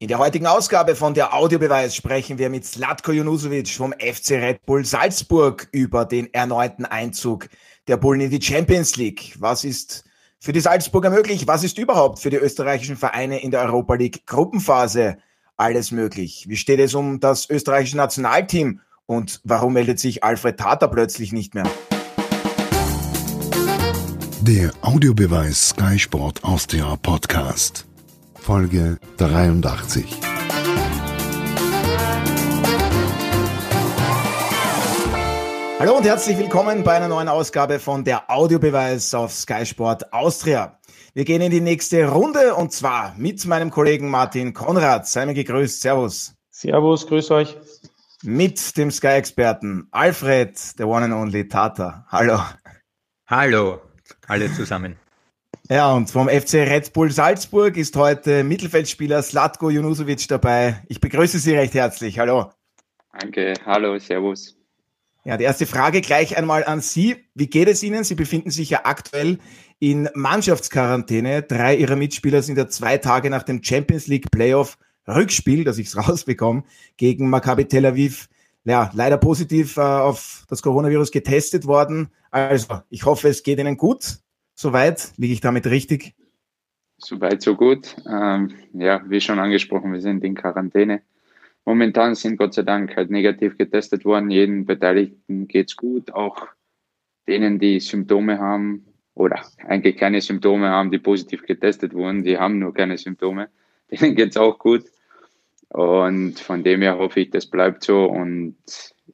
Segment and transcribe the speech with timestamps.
[0.00, 4.64] In der heutigen Ausgabe von der Audiobeweis sprechen wir mit Slatko Junusovic vom FC Red
[4.64, 7.48] Bull Salzburg über den erneuten Einzug
[7.88, 9.34] der Bullen in die Champions League.
[9.40, 10.04] Was ist
[10.38, 11.48] für die Salzburger möglich?
[11.48, 15.18] Was ist überhaupt für die österreichischen Vereine in der Europa League Gruppenphase
[15.56, 16.44] alles möglich?
[16.48, 21.56] Wie steht es um das österreichische Nationalteam und warum meldet sich Alfred Tata plötzlich nicht
[21.56, 21.68] mehr?
[24.42, 27.88] Der Audiobeweis Sky Sport Austria Podcast.
[28.48, 30.06] Folge 83.
[35.78, 40.80] Hallo und herzlich willkommen bei einer neuen Ausgabe von der Audiobeweis auf Sky Sport Austria.
[41.12, 45.06] Wir gehen in die nächste Runde und zwar mit meinem Kollegen Martin Konrad.
[45.06, 45.82] Sei mir gegrüßt.
[45.82, 46.34] Servus.
[46.50, 47.54] Servus, grüß euch.
[48.22, 52.06] Mit dem Sky-Experten Alfred, der one and only Tata.
[52.08, 52.40] Hallo.
[53.26, 53.82] Hallo,
[54.26, 54.96] alle zusammen.
[55.70, 60.82] Ja, und vom FC Red Bull Salzburg ist heute Mittelfeldspieler Slatko Junusovic dabei.
[60.88, 62.18] Ich begrüße Sie recht herzlich.
[62.18, 62.50] Hallo.
[63.12, 64.56] Danke, hallo, servus.
[65.24, 67.16] Ja, die erste Frage gleich einmal an Sie.
[67.34, 68.02] Wie geht es Ihnen?
[68.02, 69.40] Sie befinden sich ja aktuell
[69.78, 71.42] in Mannschaftsquarantäne.
[71.42, 75.88] Drei Ihrer Mitspieler sind ja zwei Tage nach dem Champions League Playoff Rückspiel, dass ich
[75.88, 76.64] es rausbekomme,
[76.96, 78.30] gegen Maccabi Tel Aviv
[78.64, 82.08] ja, leider positiv äh, auf das Coronavirus getestet worden.
[82.30, 84.18] Also, ich hoffe, es geht Ihnen gut.
[84.60, 86.16] Soweit liege ich damit richtig?
[86.96, 87.94] Soweit, so gut.
[88.10, 91.02] Ähm, ja, wie schon angesprochen, wir sind in Quarantäne.
[91.64, 94.32] Momentan sind Gott sei Dank halt negativ getestet worden.
[94.32, 96.48] Jeden Beteiligten geht's gut, auch
[97.28, 98.84] denen, die Symptome haben
[99.14, 103.50] oder eigentlich keine Symptome haben, die positiv getestet wurden, die haben nur keine Symptome.
[103.92, 104.86] Denen geht's auch gut.
[105.68, 108.06] Und von dem her hoffe ich, das bleibt so.
[108.06, 108.56] Und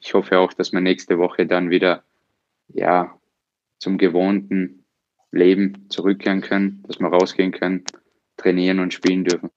[0.01, 2.03] ich hoffe auch, dass wir nächste Woche dann wieder
[2.69, 3.15] ja,
[3.79, 4.84] zum gewohnten
[5.35, 7.85] Leben zurückkehren können, dass wir rausgehen können,
[8.37, 9.51] trainieren und spielen dürfen.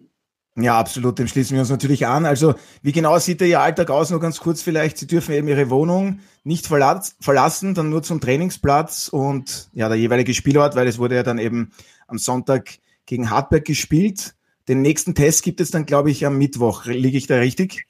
[0.60, 2.26] Ja, absolut, dem schließen wir uns natürlich an.
[2.26, 4.10] Also, wie genau sieht Ihr Alltag aus?
[4.10, 4.98] Nur ganz kurz vielleicht.
[4.98, 10.34] Sie dürfen eben Ihre Wohnung nicht verlassen, dann nur zum Trainingsplatz und ja, der jeweilige
[10.34, 11.72] Spielort, weil es wurde ja dann eben
[12.08, 12.70] am Sonntag
[13.06, 14.34] gegen Hartberg gespielt.
[14.68, 16.86] Den nächsten Test gibt es dann, glaube ich, am Mittwoch.
[16.86, 17.86] Liege ich da richtig?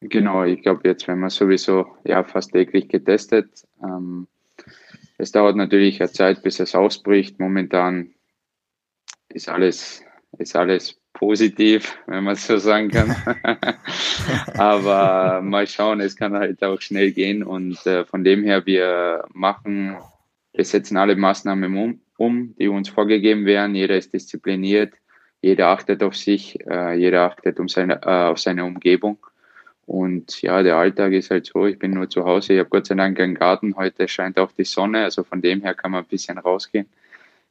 [0.00, 3.66] Genau, ich glaube, jetzt werden wir sowieso ja fast täglich getestet.
[3.84, 4.26] Ähm,
[5.20, 7.38] es dauert natürlich eine Zeit, bis es ausbricht.
[7.38, 8.14] Momentan
[9.28, 10.02] ist alles,
[10.38, 13.14] ist alles positiv, wenn man es so sagen kann.
[14.56, 17.42] Aber mal schauen, es kann halt auch schnell gehen.
[17.42, 19.96] Und äh, von dem her, wir machen,
[20.52, 23.74] wir setzen alle Maßnahmen um, um, die uns vorgegeben werden.
[23.74, 24.94] Jeder ist diszipliniert,
[25.42, 29.18] jeder achtet auf sich, äh, jeder achtet um seine, äh, auf seine Umgebung.
[29.90, 32.86] Und ja, der Alltag ist halt so, ich bin nur zu Hause, ich habe Gott
[32.86, 36.04] sei Dank einen Garten, heute scheint auch die Sonne, also von dem her kann man
[36.04, 36.88] ein bisschen rausgehen.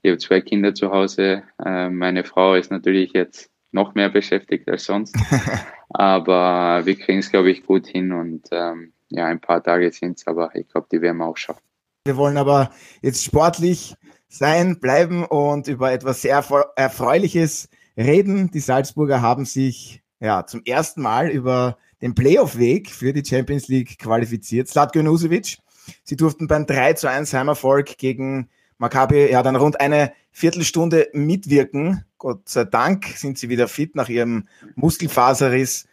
[0.01, 4.69] Ich habe zwei Kinder zu Hause, äh, meine Frau ist natürlich jetzt noch mehr beschäftigt
[4.69, 5.17] als sonst,
[5.89, 10.17] aber wir kriegen es, glaube ich, gut hin und ähm, ja, ein paar Tage sind
[10.17, 11.63] es, aber ich glaube, die werden wir auch schaffen.
[12.05, 12.71] Wir wollen aber
[13.01, 13.95] jetzt sportlich
[14.29, 16.41] sein, bleiben und über etwas sehr
[16.77, 17.67] Erfreuliches
[17.97, 18.49] reden.
[18.49, 23.99] Die Salzburger haben sich ja zum ersten Mal über den Playoff-Weg für die Champions League
[23.99, 24.67] qualifiziert.
[24.67, 25.57] Slatko Nusovic,
[26.03, 32.05] sie durften beim 3 zu 1 Heimerfolg gegen Maccabi ja dann rund eine Viertelstunde mitwirken.
[32.17, 35.87] Gott sei Dank sind sie wieder fit nach ihrem Muskelfaserriss.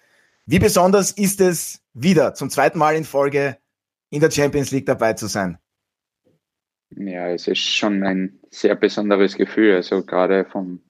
[0.47, 3.57] Wie besonders ist es, wieder zum zweiten Mal in Folge
[4.11, 5.59] in der Champions League dabei zu sein?
[6.91, 9.75] Ja, es ist schon ein sehr besonderes Gefühl.
[9.75, 10.81] Also gerade vom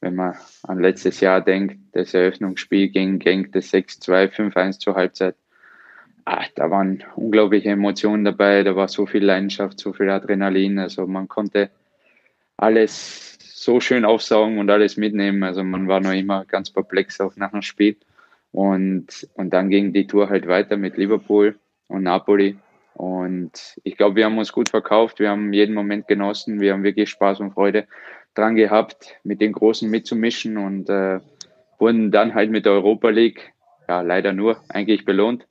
[0.00, 5.36] wenn man an letztes Jahr denkt, das Eröffnungsspiel gegen Genk, das 6-2, 5-1 zur Halbzeit.
[6.24, 10.78] Ah, da waren unglaubliche Emotionen dabei, da war so viel Leidenschaft, so viel Adrenalin.
[10.78, 11.70] Also man konnte
[12.56, 15.42] alles so schön aufsaugen und alles mitnehmen.
[15.42, 17.96] Also man war noch immer ganz perplex auch nach dem Spiel.
[18.52, 21.58] Und, und dann ging die Tour halt weiter mit Liverpool
[21.88, 22.56] und Napoli.
[22.94, 26.82] Und ich glaube, wir haben uns gut verkauft, wir haben jeden Moment genossen, wir haben
[26.82, 27.86] wirklich Spaß und Freude
[28.40, 31.20] dran gehabt, mit den Großen mitzumischen und äh,
[31.78, 33.52] wurden dann halt mit der Europa League,
[33.88, 35.46] ja, leider nur eigentlich belohnt.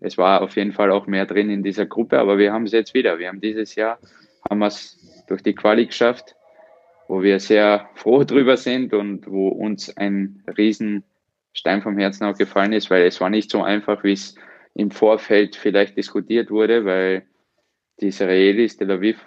[0.00, 2.72] Es war auf jeden Fall auch mehr drin in dieser Gruppe, aber wir haben es
[2.72, 3.18] jetzt wieder.
[3.18, 3.98] Wir haben dieses Jahr,
[4.48, 6.36] haben es durch die Quali geschafft,
[7.08, 11.02] wo wir sehr froh drüber sind und wo uns ein riesen
[11.52, 14.36] Stein vom Herzen auch gefallen ist, weil es war nicht so einfach, wie es
[14.74, 17.24] im Vorfeld vielleicht diskutiert wurde, weil
[18.00, 19.18] die Israelis Tel Aviv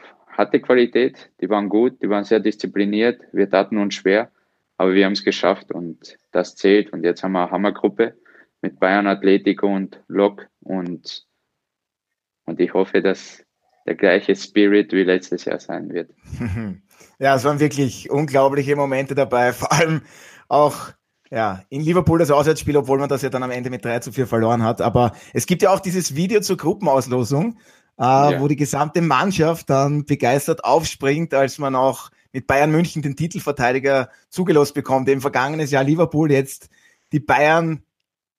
[0.42, 4.32] hatte Qualität, die waren gut, die waren sehr diszipliniert, wir taten uns schwer,
[4.78, 6.92] aber wir haben es geschafft und das zählt.
[6.92, 8.16] Und jetzt haben wir eine Hammergruppe
[8.62, 11.26] mit Bayern Atletico und Lok und,
[12.46, 13.44] und ich hoffe, dass
[13.86, 16.12] der gleiche Spirit wie letztes Jahr sein wird.
[17.18, 20.02] Ja, es waren wirklich unglaubliche Momente dabei, vor allem
[20.48, 20.92] auch
[21.32, 24.12] Ja, in Liverpool das Auswärtsspiel, obwohl man das ja dann am Ende mit 3 zu
[24.12, 24.82] 4 verloren hat.
[24.82, 27.58] Aber es gibt ja auch dieses Video zur Gruppenauslosung,
[28.01, 28.42] ja.
[28.42, 34.09] wo die gesamte Mannschaft dann begeistert aufspringt, als man auch mit Bayern München den Titelverteidiger
[34.30, 35.07] zugelost bekommt.
[35.09, 36.69] Im vergangenen Jahr Liverpool, jetzt
[37.12, 37.83] die Bayern.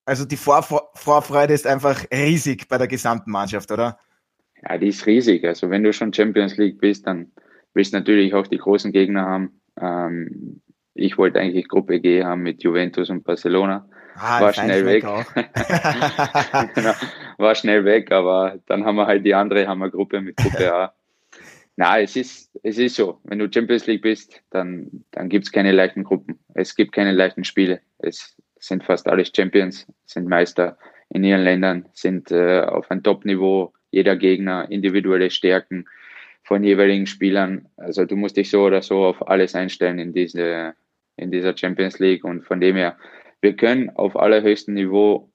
[0.05, 0.63] Also die Vor
[0.95, 3.99] Vorfreude ist einfach riesig bei der gesamten Mannschaft, oder?
[4.63, 5.45] Ja, die ist riesig.
[5.45, 7.31] Also wenn du schon Champions League bist, dann
[7.73, 9.61] willst du natürlich auch die großen Gegner haben.
[9.81, 10.61] Ähm,
[10.95, 13.89] ich wollte eigentlich Gruppe G haben mit Juventus und Barcelona.
[14.17, 15.03] Ah, war schnell weg.
[16.75, 16.93] genau,
[17.39, 20.95] war schnell weg, aber dann haben wir halt die andere Hammergruppe mit Gruppe A.
[21.77, 23.19] Na, es ist, es ist so.
[23.25, 26.39] Wenn du Champions League bist, dann, dann gibt es keine leichten Gruppen.
[26.55, 27.81] Es gibt keine leichten Spiele.
[27.99, 30.77] Es sind fast alles Champions, sind Meister
[31.09, 35.87] in ihren Ländern, sind äh, auf ein Top-Niveau, jeder Gegner, individuelle Stärken
[36.43, 37.69] von jeweiligen Spielern.
[37.77, 40.75] Also du musst dich so oder so auf alles einstellen in diese,
[41.17, 42.25] in dieser Champions League.
[42.25, 42.97] Und von dem her,
[43.43, 45.31] wir können auf allerhöchstem Niveau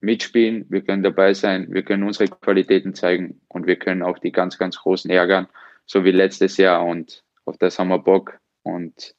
[0.00, 4.32] mitspielen, wir können dabei sein, wir können unsere Qualitäten zeigen und wir können auch die
[4.32, 5.48] ganz, ganz Großen ärgern,
[5.84, 6.84] so wie letztes Jahr.
[6.86, 8.38] Und auf das haben wir Bock.
[8.62, 9.14] Und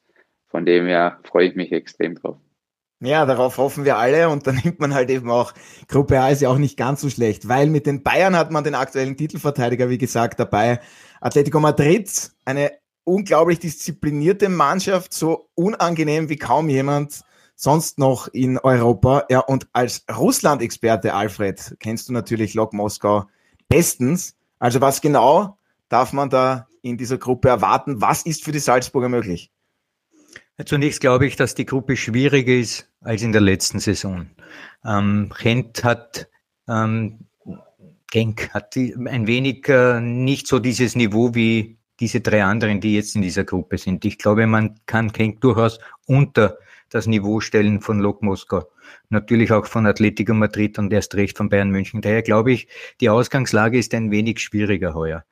[0.48, 2.38] von dem her freue ich mich extrem drauf.
[3.02, 5.52] Ja, darauf hoffen wir alle und dann nimmt man halt eben auch,
[5.88, 8.64] Gruppe A ist ja auch nicht ganz so schlecht, weil mit den Bayern hat man
[8.64, 10.80] den aktuellen Titelverteidiger, wie gesagt, dabei.
[11.20, 12.72] Atletico Madrid, eine
[13.04, 17.22] unglaublich disziplinierte Mannschaft, so unangenehm wie kaum jemand
[17.60, 19.26] sonst noch in Europa.
[19.28, 23.26] Ja, und als Russland-Experte, Alfred, kennst du natürlich Lok Moskau
[23.68, 24.34] bestens.
[24.58, 25.58] Also was genau
[25.90, 28.00] darf man da in dieser Gruppe erwarten?
[28.00, 29.50] Was ist für die Salzburger möglich?
[30.64, 34.30] Zunächst glaube ich, dass die Gruppe schwieriger ist als in der letzten Saison.
[34.84, 36.28] Ähm, Kent hat
[36.66, 37.26] ähm,
[38.10, 43.14] Genk hat ein wenig äh, nicht so dieses Niveau wie diese drei anderen, die jetzt
[43.14, 44.04] in dieser Gruppe sind.
[44.06, 46.56] Ich glaube, man kann Genk durchaus unter
[46.90, 48.64] das Niveau stellen von Lok Moskau.
[49.08, 52.02] Natürlich auch von Atletico Madrid und erst recht von Bayern München.
[52.02, 52.68] Daher glaube ich,
[53.00, 55.24] die Ausgangslage ist ein wenig schwieriger heuer.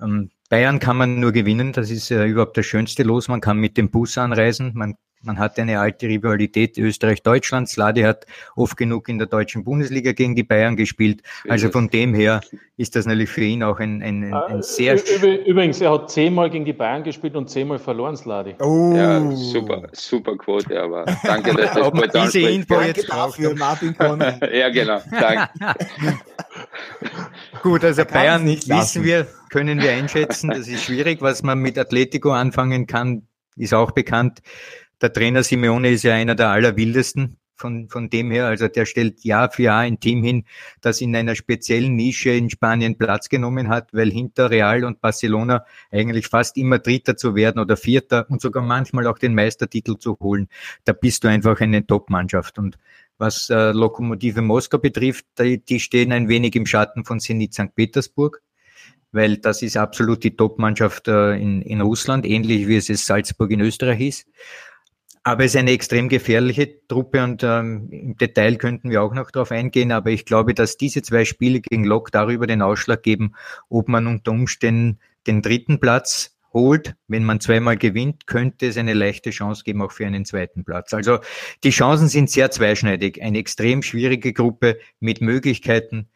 [0.00, 3.28] Ähm, Bayern kann man nur gewinnen, das ist äh, überhaupt das schönste Los.
[3.28, 7.68] Man kann mit dem Bus anreisen, man man hat eine alte Rivalität Österreich-Deutschland.
[7.68, 11.22] Sladi hat oft genug in der deutschen Bundesliga gegen die Bayern gespielt.
[11.48, 12.40] Also von dem her
[12.76, 14.94] ist das natürlich für ihn auch ein, ein, ein äh, sehr...
[15.46, 18.54] Übrigens, er hat zehnmal gegen die Bayern gespielt und zehnmal verloren, Sladi.
[18.60, 18.94] Oh.
[18.94, 24.40] Ja, super, super Quote, aber danke, dass das gut Diese Info jetzt dafür, Martin Konrad.
[24.52, 25.48] ja, genau, danke.
[27.62, 30.50] Gut, also Bayern nicht wissen wir, können wir einschätzen.
[30.50, 31.20] Das ist schwierig.
[31.20, 33.26] Was man mit Atletico anfangen kann,
[33.56, 34.40] ist auch bekannt.
[35.00, 38.46] Der Trainer Simeone ist ja einer der allerwildesten von, von dem her.
[38.46, 40.44] Also der stellt Jahr für Jahr ein Team hin,
[40.80, 45.64] das in einer speziellen Nische in Spanien Platz genommen hat, weil hinter Real und Barcelona
[45.90, 50.18] eigentlich fast immer Dritter zu werden oder Vierter und sogar manchmal auch den Meistertitel zu
[50.20, 50.48] holen.
[50.84, 52.58] Da bist du einfach eine Top-Mannschaft.
[52.58, 52.78] Und
[53.18, 57.74] was äh, Lokomotive Moskau betrifft, die, die stehen ein wenig im Schatten von Zenit St.
[57.74, 58.42] Petersburg
[59.12, 63.60] weil das ist absolut die Top-Mannschaft äh, in, in Russland, ähnlich wie es Salzburg in
[63.60, 64.26] Österreich ist.
[65.26, 69.32] Aber es ist eine extrem gefährliche Truppe und ähm, im Detail könnten wir auch noch
[69.32, 69.90] darauf eingehen.
[69.90, 73.32] Aber ich glaube, dass diese zwei Spiele gegen Lok darüber den Ausschlag geben,
[73.68, 76.94] ob man unter Umständen den dritten Platz holt.
[77.08, 80.94] Wenn man zweimal gewinnt, könnte es eine leichte Chance geben, auch für einen zweiten Platz.
[80.94, 81.18] Also
[81.64, 83.20] die Chancen sind sehr zweischneidig.
[83.20, 86.08] Eine extrem schwierige Gruppe mit Möglichkeiten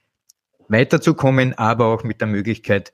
[0.68, 2.92] weiterzukommen, aber auch mit der Möglichkeit,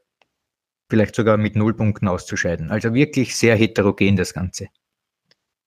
[0.89, 2.71] vielleicht sogar mit Nullpunkten auszuscheiden.
[2.71, 4.69] Also wirklich sehr heterogen das Ganze.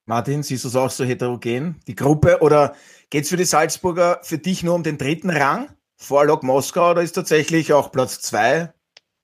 [0.09, 2.39] Martin, siehst du es auch so heterogen, die Gruppe?
[2.41, 2.73] Oder
[3.11, 6.89] geht es für die Salzburger für dich nur um den dritten Rang vor Lok Moskau
[6.89, 8.73] oder ist tatsächlich auch Platz zwei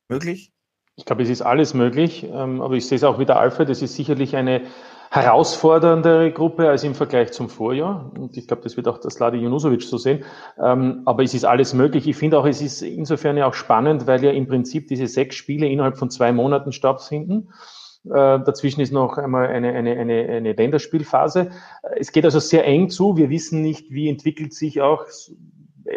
[0.10, 0.54] möglich?
[0.96, 3.68] Ich glaube, es ist alles möglich, ähm, aber ich sehe es auch wieder Alfred.
[3.72, 4.62] Es ist sicherlich eine
[5.10, 8.12] herausforderndere Gruppe als im Vergleich zum Vorjahr.
[8.16, 10.24] Und ich glaube, das wird auch das Ladi Junusovic so sehen.
[10.64, 12.08] Ähm, aber es ist alles möglich.
[12.08, 15.36] Ich finde auch, es ist insofern ja auch spannend, weil ja im Prinzip diese sechs
[15.36, 17.50] Spiele innerhalb von zwei Monaten stattfinden.
[18.06, 21.52] Äh, dazwischen ist noch einmal eine, eine, eine, eine Länderspielphase.
[21.98, 23.18] Es geht also sehr eng zu.
[23.18, 25.06] Wir wissen nicht, wie entwickelt sich auch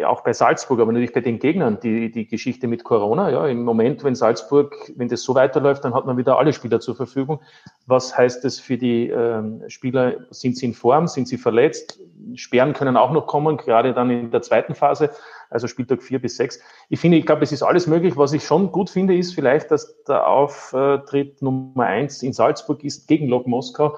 [0.05, 3.29] auch bei Salzburg, aber natürlich bei den Gegnern, die, die Geschichte mit Corona.
[3.29, 6.79] Ja, im Moment, wenn Salzburg, wenn das so weiterläuft, dann hat man wieder alle Spieler
[6.79, 7.41] zur Verfügung.
[7.87, 10.27] Was heißt das für die ähm, Spieler?
[10.29, 11.07] Sind sie in Form?
[11.07, 11.99] Sind sie verletzt?
[12.35, 15.09] Sperren können auch noch kommen, gerade dann in der zweiten Phase
[15.49, 16.59] also Spieltag vier bis sechs.
[16.89, 18.17] Ich finde, ich glaube, es ist alles möglich.
[18.17, 23.07] Was ich schon gut finde, ist vielleicht, dass der Auftritt Nummer eins in Salzburg ist
[23.07, 23.97] gegen Lok Moskau,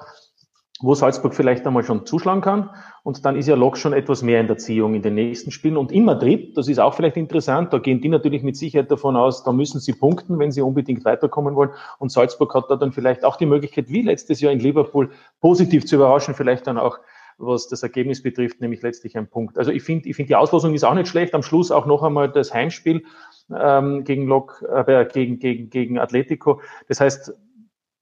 [0.82, 2.70] wo Salzburg vielleicht einmal schon zuschlagen kann.
[3.04, 5.76] Und dann ist ja Lok schon etwas mehr in der Ziehung in den nächsten Spielen.
[5.76, 9.16] Und in Madrid, das ist auch vielleicht interessant, da gehen die natürlich mit Sicherheit davon
[9.16, 11.70] aus, da müssen sie punkten, wenn sie unbedingt weiterkommen wollen.
[11.98, 15.10] Und Salzburg hat da dann vielleicht auch die Möglichkeit, wie letztes Jahr in Liverpool,
[15.40, 16.98] positiv zu überraschen, vielleicht dann auch
[17.38, 19.58] was das Ergebnis betrifft, nämlich letztlich ein Punkt.
[19.58, 21.34] Also ich finde, ich finde die Auslosung ist auch nicht schlecht.
[21.34, 23.04] Am Schluss auch noch einmal das Heimspiel
[23.52, 26.60] ähm, gegen, Lok, äh, gegen, gegen, gegen Atletico.
[26.88, 27.34] Das heißt,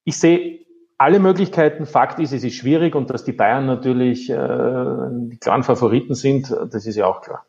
[0.05, 0.61] ich sehe
[1.01, 1.87] alle Möglichkeiten.
[1.87, 6.55] Fakt ist, es ist schwierig und dass die Bayern natürlich äh, die klaren Favoriten sind,
[6.71, 7.47] das ist ja auch klar.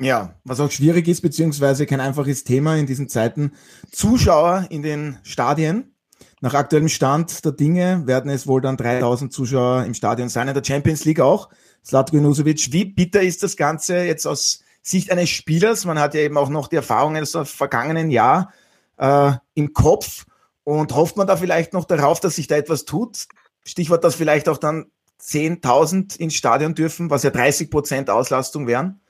[0.00, 3.52] Ja, was auch schwierig ist, beziehungsweise kein einfaches Thema in diesen Zeiten.
[3.92, 5.94] Zuschauer in den Stadien.
[6.40, 10.54] Nach aktuellem Stand der Dinge werden es wohl dann 3000 Zuschauer im Stadion sein, in
[10.54, 11.50] der Champions League auch.
[11.84, 15.84] Slatko Junusovic, wie bitter ist das Ganze jetzt aus Sicht eines Spielers?
[15.84, 18.52] Man hat ja eben auch noch die Erfahrungen des vergangenen Jahr
[18.96, 20.24] äh, im Kopf
[20.64, 23.26] und hofft man da vielleicht noch darauf, dass sich da etwas tut?
[23.64, 24.90] Stichwort, dass vielleicht auch dann
[25.20, 29.00] 10.000 ins Stadion dürfen, was ja 30 Prozent Auslastung wären.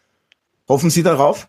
[0.68, 1.48] Hoffen Sie darauf?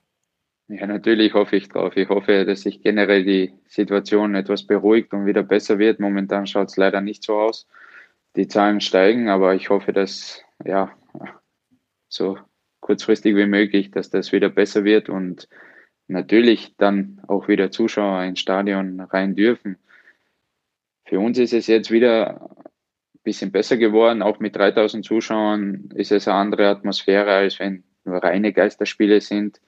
[0.70, 1.98] Ja, natürlich hoffe ich drauf.
[1.98, 6.00] Ich hoffe, dass sich generell die Situation etwas beruhigt und wieder besser wird.
[6.00, 7.68] Momentan schaut es leider nicht so aus.
[8.36, 10.92] Die Zahlen steigen, aber ich hoffe, dass ja
[12.08, 12.38] so
[12.80, 15.48] kurzfristig wie möglich, dass das wieder besser wird und
[16.08, 19.78] natürlich dann auch wieder Zuschauer ins Stadion rein dürfen.
[21.06, 24.22] Für uns ist es jetzt wieder ein bisschen besser geworden.
[24.22, 29.62] Auch mit 3000 Zuschauern ist es eine andere Atmosphäre, als wenn nur reine Geisterspiele sind.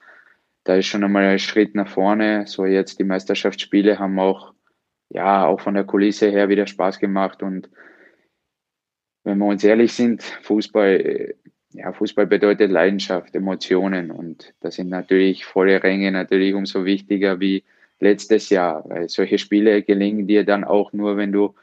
[0.64, 2.46] Da ist schon einmal ein Schritt nach vorne.
[2.46, 4.52] So jetzt die Meisterschaftsspiele haben auch,
[5.10, 7.42] ja, auch von der Kulisse her wieder Spaß gemacht.
[7.42, 7.70] Und
[9.24, 11.34] wenn wir uns ehrlich sind, Fußball,
[11.70, 14.10] ja, Fußball bedeutet Leidenschaft, Emotionen.
[14.10, 17.62] Und da sind natürlich volle Ränge natürlich umso wichtiger wie
[18.00, 18.84] letztes Jahr.
[18.88, 21.54] Weil solche Spiele gelingen dir dann auch nur, wenn du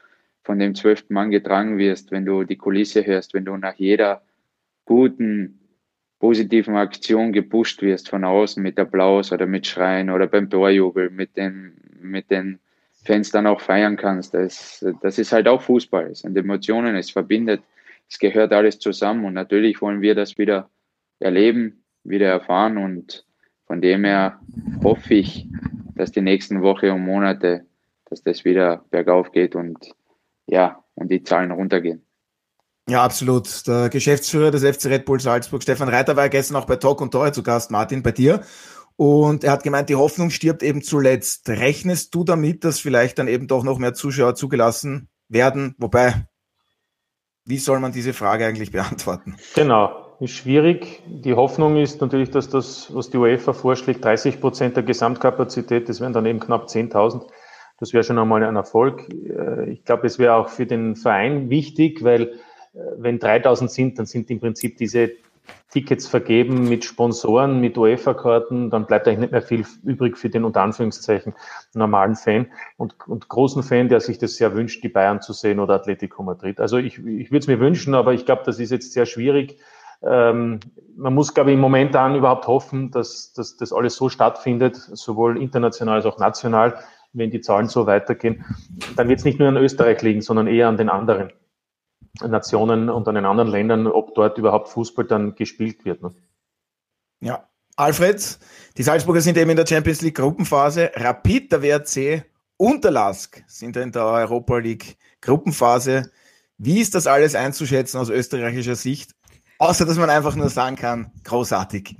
[0.43, 4.23] von dem zwölften Mann getragen wirst, wenn du die Kulisse hörst, wenn du nach jeder
[4.85, 5.59] guten
[6.19, 11.35] positiven Aktion gepusht wirst von außen mit Applaus oder mit Schreien oder beim Torjubel, mit
[11.35, 12.59] den, mit den
[13.05, 14.33] Fans dann auch feiern kannst.
[14.33, 16.07] Das, das ist halt auch Fußball.
[16.07, 17.61] Es sind Emotionen, es verbindet,
[18.09, 20.69] es gehört alles zusammen und natürlich wollen wir das wieder
[21.19, 23.25] erleben, wieder erfahren und
[23.65, 24.39] von dem her
[24.83, 25.47] hoffe ich,
[25.95, 27.65] dass die nächsten Wochen und Monate,
[28.05, 29.77] dass das wieder bergauf geht und
[30.47, 32.05] ja, und die Zahlen runtergehen.
[32.89, 33.65] Ja, absolut.
[33.67, 37.11] Der Geschäftsführer des FC Red Bull Salzburg, Stefan Reiter, war gestern auch bei Talk und
[37.11, 38.41] Tore zu Gast, Martin, bei dir.
[38.95, 41.47] Und er hat gemeint, die Hoffnung stirbt eben zuletzt.
[41.49, 45.75] Rechnest du damit, dass vielleicht dann eben doch noch mehr Zuschauer zugelassen werden?
[45.77, 46.27] Wobei,
[47.45, 49.37] wie soll man diese Frage eigentlich beantworten?
[49.55, 51.03] Genau, ist schwierig.
[51.07, 56.01] Die Hoffnung ist natürlich, dass das, was die UEFA vorschlägt, 30 Prozent der Gesamtkapazität, das
[56.01, 57.27] wären dann eben knapp 10.000.
[57.79, 59.09] Das wäre schon einmal ein Erfolg.
[59.09, 62.39] Äh, ich glaube, es wäre auch für den Verein wichtig, weil
[62.97, 65.11] wenn 3000 sind, dann sind im Prinzip diese
[65.71, 70.45] Tickets vergeben mit Sponsoren, mit UEFA-Karten, dann bleibt eigentlich nicht mehr viel übrig für den
[70.45, 71.33] unter Anführungszeichen
[71.73, 75.59] normalen Fan und, und großen Fan, der sich das sehr wünscht, die Bayern zu sehen
[75.59, 76.59] oder Atletico Madrid.
[76.59, 79.57] Also ich, ich würde es mir wünschen, aber ich glaube, das ist jetzt sehr schwierig.
[80.05, 80.59] Ähm,
[80.95, 84.75] man muss, glaube ich, im Moment an überhaupt hoffen, dass, dass das alles so stattfindet,
[84.75, 86.77] sowohl international als auch national,
[87.13, 88.45] wenn die Zahlen so weitergehen.
[88.95, 91.31] Dann wird es nicht nur an Österreich liegen, sondern eher an den anderen.
[92.21, 96.03] Nationen und an den anderen Ländern, ob dort überhaupt Fußball dann gespielt wird.
[96.03, 96.13] Ne?
[97.21, 98.37] Ja, Alfred,
[98.77, 100.91] die Salzburger sind eben in der Champions League Gruppenphase.
[100.95, 102.25] Rapid, der WRC
[102.57, 106.11] und der LASK sind in der Europa League Gruppenphase.
[106.57, 109.15] Wie ist das alles einzuschätzen aus österreichischer Sicht?
[109.63, 111.95] Außer, dass man einfach nur sagen kann, großartig.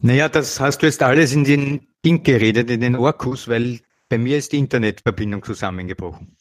[0.00, 3.80] Naja, das hast du jetzt alles in den Ding geredet, in den Orkus, weil
[4.10, 6.36] bei mir ist die Internetverbindung zusammengebrochen.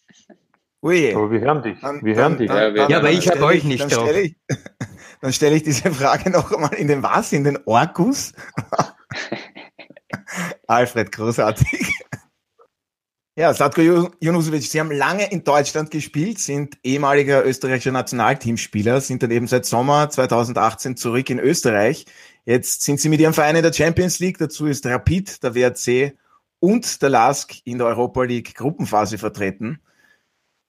[0.84, 1.16] Ui.
[1.16, 1.80] Aber wir hören dich.
[1.80, 2.50] Dann, wir hören dann, dich.
[2.50, 4.10] Dann, ja, aber ich habe euch nicht drauf.
[4.10, 4.36] Stelle ich,
[5.22, 7.32] dann stelle ich diese Frage noch einmal in den was?
[7.32, 8.34] In den Orkus?
[10.68, 11.90] Alfred, großartig.
[13.38, 13.82] Ja, Slatko
[14.20, 19.66] Junusovic, Sie haben lange in Deutschland gespielt, sind ehemaliger österreichischer Nationalteamspieler, sind dann eben seit
[19.66, 22.06] Sommer 2018 zurück in Österreich.
[22.44, 26.18] Jetzt sind Sie mit Ihrem Verein in der Champions League, dazu ist Rapid, der WRC
[26.60, 29.80] und der LASK in der Europa League Gruppenphase vertreten.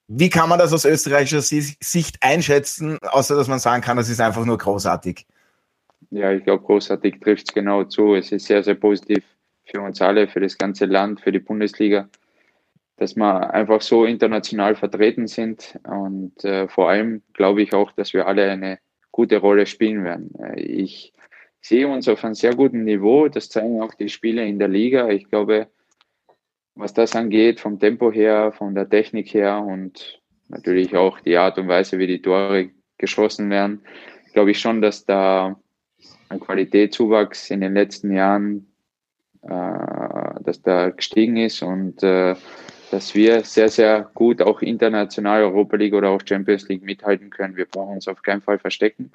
[0.07, 4.21] Wie kann man das aus österreichischer Sicht einschätzen, außer dass man sagen kann, das ist
[4.21, 5.27] einfach nur großartig?
[6.11, 8.15] Ja, ich glaube, großartig trifft es genau zu.
[8.15, 9.25] Es ist sehr, sehr positiv
[9.65, 12.09] für uns alle, für das ganze Land, für die Bundesliga,
[12.97, 15.79] dass wir einfach so international vertreten sind.
[15.85, 18.79] Und äh, vor allem glaube ich auch, dass wir alle eine
[19.11, 20.33] gute Rolle spielen werden.
[20.41, 21.13] Äh, ich
[21.61, 23.29] sehe uns auf einem sehr guten Niveau.
[23.29, 25.09] Das zeigen auch die Spiele in der Liga.
[25.09, 25.69] Ich glaube,
[26.75, 31.59] was das angeht, vom Tempo her, von der Technik her und natürlich auch die Art
[31.59, 33.83] und Weise, wie die Tore geschossen werden,
[34.33, 35.57] glaube ich schon, dass da
[36.29, 38.73] ein Qualitätszuwachs in den letzten Jahren,
[39.43, 42.35] äh, dass da gestiegen ist und äh,
[42.93, 47.57] dass wir sehr, sehr gut auch international Europa League oder auch Champions League mithalten können.
[47.57, 49.11] Wir brauchen uns auf keinen Fall verstecken.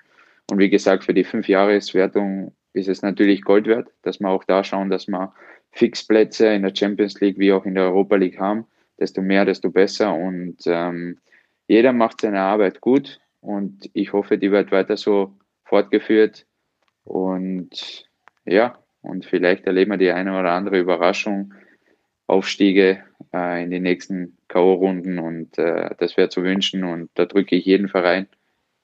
[0.50, 4.63] Und wie gesagt, für die Fünfjahreswertung ist es natürlich Gold wert, dass wir auch da
[4.63, 5.31] schauen, dass wir
[5.72, 8.65] Fixplätze in der Champions League wie auch in der Europa League haben.
[9.00, 10.12] Desto mehr, desto besser.
[10.15, 11.19] Und ähm,
[11.67, 13.19] jeder macht seine Arbeit gut.
[13.41, 16.48] Und ich hoffe, die wird weiter so fortgeführt.
[17.03, 18.10] Und
[18.43, 21.53] ja, und vielleicht erleben wir die eine oder andere Überraschung
[22.27, 23.03] Aufstiege
[23.34, 27.65] äh, in die nächsten K.O.-Runden und äh, das wäre zu wünschen und da drücke ich
[27.65, 28.27] jeden Verein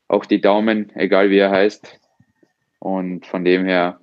[0.07, 1.99] auch die Daumen, egal wie er heißt.
[2.79, 3.99] Und von dem her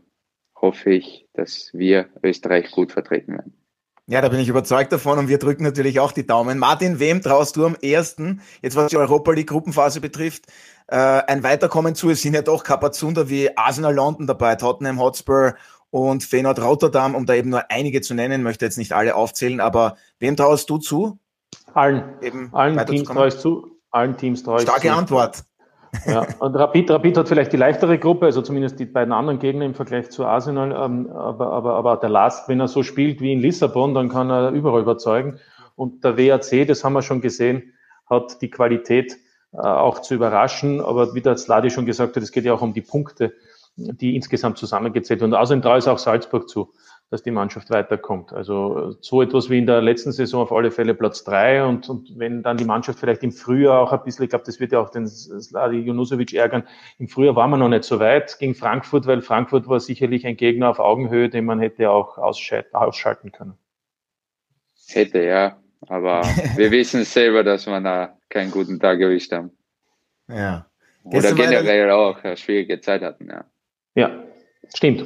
[0.61, 3.55] hoffe ich, dass wir Österreich gut vertreten werden.
[4.07, 6.59] Ja, da bin ich überzeugt davon und wir drücken natürlich auch die Daumen.
[6.59, 10.47] Martin, wem traust du am ersten, jetzt was die Europa League Gruppenphase betrifft,
[10.89, 12.11] äh, ein Weiterkommen zu?
[12.11, 15.55] Es sind ja doch Kapazunder wie Arsenal London dabei, Tottenham Hotspur
[15.91, 19.61] und Feyenoord Rotterdam, um da eben nur einige zu nennen, möchte jetzt nicht alle aufzählen,
[19.61, 21.19] aber wem traust du zu?
[21.75, 22.05] Allen.
[22.23, 23.71] Eben allen Teams traue ich zu.
[23.91, 24.95] Allen Teams traue ich Starke zu.
[24.95, 25.45] Antwort.
[26.07, 29.65] Ja, und Rapid, Rapid hat vielleicht die leichtere Gruppe, also zumindest die beiden anderen Gegner
[29.65, 33.33] im Vergleich zu Arsenal, ähm, aber, aber, aber der Last, wenn er so spielt wie
[33.33, 35.41] in Lissabon, dann kann er überall überzeugen.
[35.75, 37.73] Und der WAC, das haben wir schon gesehen,
[38.09, 39.17] hat die Qualität
[39.53, 42.63] äh, auch zu überraschen, aber wie der Sladi schon gesagt hat, es geht ja auch
[42.63, 43.35] um die Punkte
[43.81, 45.23] die insgesamt zusammengezählt.
[45.23, 46.73] Und außerdem traue ich auch Salzburg zu,
[47.11, 48.33] dass die Mannschaft weiterkommt.
[48.33, 52.17] Also so etwas wie in der letzten Saison auf alle Fälle Platz drei und, und
[52.17, 54.81] wenn dann die Mannschaft vielleicht im Frühjahr auch ein bisschen, ich glaube, das wird ja
[54.81, 56.63] auch den Sladi Junusovic ärgern,
[56.99, 60.37] im Frühjahr waren wir noch nicht so weit gegen Frankfurt, weil Frankfurt war sicherlich ein
[60.37, 63.55] Gegner auf Augenhöhe, den man hätte auch ausschalten können.
[64.87, 65.57] Hätte, ja.
[65.89, 66.23] Aber
[66.57, 69.51] wir wissen selber, dass wir da keinen guten Tag erwischt haben.
[70.29, 70.67] Ja.
[71.03, 73.45] Oder generell auch eine schwierige Zeit hatten, ja.
[73.95, 74.25] Ja,
[74.75, 75.05] stimmt.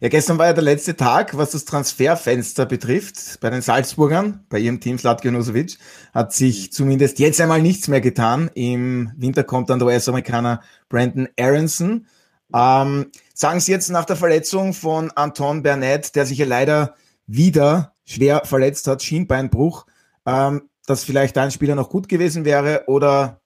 [0.00, 3.40] Ja, gestern war ja der letzte Tag, was das Transferfenster betrifft.
[3.40, 5.78] Bei den Salzburgern, bei ihrem Team Slatko Nosovic,
[6.12, 8.50] hat sich zumindest jetzt einmal nichts mehr getan.
[8.54, 12.06] Im Winter kommt dann der US-Amerikaner Brandon Aronson.
[12.54, 16.96] Ähm, sagen Sie jetzt nach der Verletzung von Anton Bernett, der sich ja leider
[17.26, 19.86] wieder schwer verletzt hat, Schienbeinbruch,
[20.26, 23.40] ähm, dass vielleicht ein Spieler noch gut gewesen wäre oder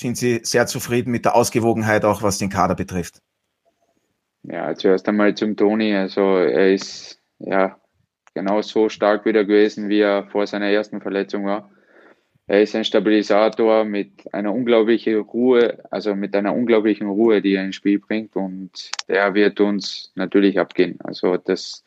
[0.00, 3.20] sind Sie sehr zufrieden mit der Ausgewogenheit, auch was den Kader betrifft?
[4.42, 5.94] Ja, zuerst einmal zum Toni.
[5.94, 7.78] Also er ist ja
[8.34, 11.70] genau so stark wieder gewesen, wie er vor seiner ersten Verletzung war.
[12.46, 17.64] Er ist ein Stabilisator mit einer unglaublichen Ruhe, also mit einer unglaublichen Ruhe, die er
[17.64, 20.98] ins Spiel bringt und der wird uns natürlich abgehen.
[21.04, 21.84] Also das,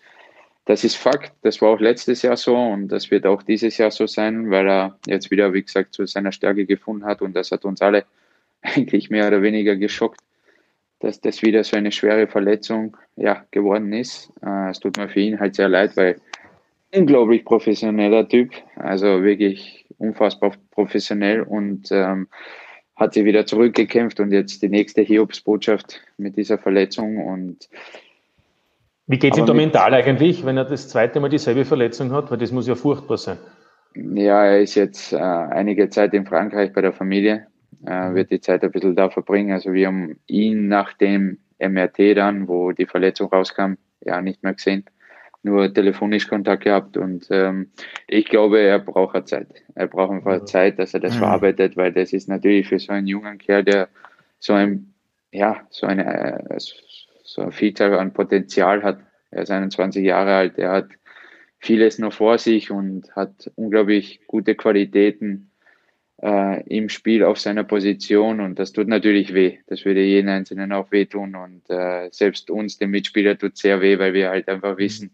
[0.63, 1.33] das ist Fakt.
[1.41, 4.69] Das war auch letztes Jahr so und das wird auch dieses Jahr so sein, weil
[4.69, 8.05] er jetzt wieder, wie gesagt, zu seiner Stärke gefunden hat und das hat uns alle
[8.61, 10.21] eigentlich mehr oder weniger geschockt
[11.03, 14.31] dass das wieder so eine schwere Verletzung ja, geworden ist.
[14.41, 16.15] Äh, es tut mir für ihn halt sehr leid, weil
[16.95, 22.27] unglaublich professioneller Typ, also wirklich unfassbar professionell und ähm,
[22.95, 27.67] hat sich wieder zurückgekämpft und jetzt die nächste Hiobsbotschaft mit dieser Verletzung und
[29.07, 32.31] wie geht es ihm da mental eigentlich, wenn er das zweite Mal dieselbe Verletzung hat?
[32.31, 33.37] Weil das muss ja furchtbar sein.
[33.95, 37.47] Ja, er ist jetzt äh, einige Zeit in Frankreich bei der Familie
[37.86, 39.51] äh, wird die Zeit ein bisschen da verbringen.
[39.51, 44.53] Also wir haben ihn nach dem MRT dann, wo die Verletzung rauskam, ja nicht mehr
[44.53, 44.86] gesehen,
[45.43, 47.71] nur telefonisch Kontakt gehabt und ähm,
[48.07, 49.47] ich glaube, er braucht eine Zeit.
[49.75, 50.45] Er braucht einfach.
[50.45, 53.89] Zeit, dass er das verarbeitet, weil das ist natürlich für so einen jungen Kerl, der
[54.39, 54.93] so ein,
[55.31, 56.59] ja, so eine, äh,
[57.23, 58.99] so eine Vielzahl an Potenzial hat.
[59.31, 60.89] Er ist 21 Jahre alt, er hat
[61.59, 65.51] vieles noch vor sich und hat unglaublich gute Qualitäten
[66.23, 69.57] äh, im Spiel auf seiner Position und das tut natürlich weh.
[69.67, 73.99] Das würde jeden Einzelnen auch wehtun und äh, selbst uns, dem Mitspieler, tut sehr weh,
[73.99, 75.12] weil wir halt einfach wissen,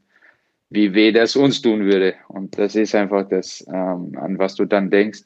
[0.70, 2.14] wie weh das uns tun würde.
[2.28, 5.22] Und das ist einfach das, ähm, an was du dann denkst.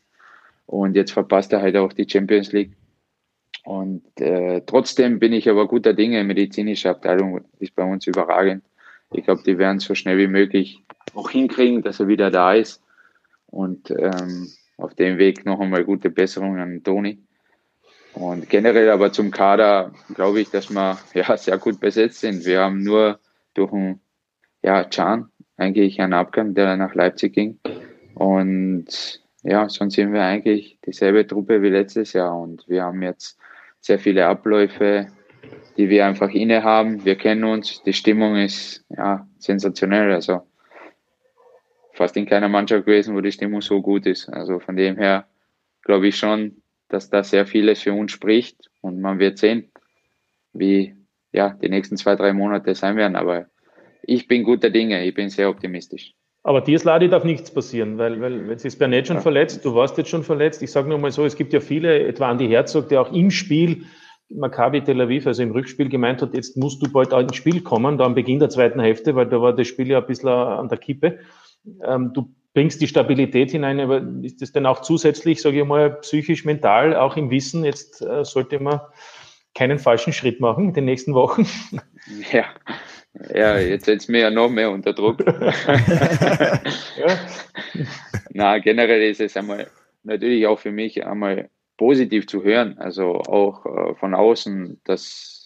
[0.68, 2.72] Und jetzt verpasst er halt auch die Champions League.
[3.66, 6.24] Und äh, trotzdem bin ich aber guter Dinge.
[6.24, 8.64] Medizinische Abteilung ist bei uns überragend.
[9.12, 10.82] Ich glaube, die werden so schnell wie möglich
[11.14, 12.82] auch hinkriegen, dass er wieder da ist.
[13.48, 14.48] Und ähm,
[14.84, 17.24] auf dem Weg noch einmal gute Besserung an Toni.
[18.14, 22.46] Und generell aber zum Kader glaube ich, dass wir ja sehr gut besetzt sind.
[22.46, 23.20] Wir haben nur
[23.54, 24.02] durch einen
[24.62, 27.60] ja, Can eigentlich einen Abgang, der nach Leipzig ging.
[28.16, 32.38] Und ja, sonst sind wir eigentlich dieselbe Truppe wie letztes Jahr.
[32.38, 33.38] Und wir haben jetzt
[33.80, 35.08] sehr viele Abläufe,
[35.78, 37.06] die wir einfach inne haben.
[37.06, 40.12] Wir kennen uns, die Stimmung ist ja sensationell.
[40.14, 40.44] Also
[42.04, 44.28] fast in keiner Mannschaft gewesen, wo die Stimmung so gut ist.
[44.28, 45.26] Also von dem her
[45.84, 49.72] glaube ich schon, dass da sehr vieles für uns spricht und man wird sehen,
[50.52, 50.96] wie
[51.32, 53.16] ja, die nächsten zwei, drei Monate sein werden.
[53.16, 53.46] Aber
[54.02, 56.14] ich bin guter Dinge, ich bin sehr optimistisch.
[56.44, 59.22] Aber dir, Sladi, darf nichts passieren, weil, weil jetzt ist Bernett schon ja.
[59.22, 60.62] verletzt, du warst jetzt schon verletzt.
[60.62, 63.32] Ich sage nur mal so, es gibt ja viele, etwa Andi Herzog, der auch im
[63.32, 63.86] Spiel
[64.28, 67.98] Maccabi Tel Aviv, also im Rückspiel gemeint hat, jetzt musst du bald ins Spiel kommen,
[67.98, 70.68] da am Beginn der zweiten Hälfte, weil da war das Spiel ja ein bisschen an
[70.68, 71.20] der Kippe.
[71.86, 75.92] Ähm, du bringst die Stabilität hinein, aber ist das denn auch zusätzlich, sage ich mal,
[76.02, 78.82] psychisch, mental, auch im Wissen, jetzt äh, sollte man
[79.56, 81.48] keinen falschen Schritt machen in den nächsten Wochen?
[82.32, 82.46] Ja,
[83.34, 85.24] ja, jetzt setzt mir ja noch mehr unter Druck.
[85.26, 86.62] ja.
[88.32, 89.68] Na, generell ist es einmal
[90.04, 95.43] natürlich auch für mich einmal positiv zu hören, also auch äh, von außen, dass,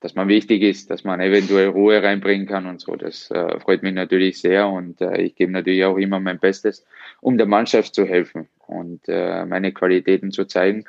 [0.00, 2.96] dass man wichtig ist, dass man eventuell Ruhe reinbringen kann und so.
[2.96, 6.86] Das äh, freut mich natürlich sehr und äh, ich gebe natürlich auch immer mein Bestes,
[7.20, 10.84] um der Mannschaft zu helfen und äh, meine Qualitäten zu zeigen.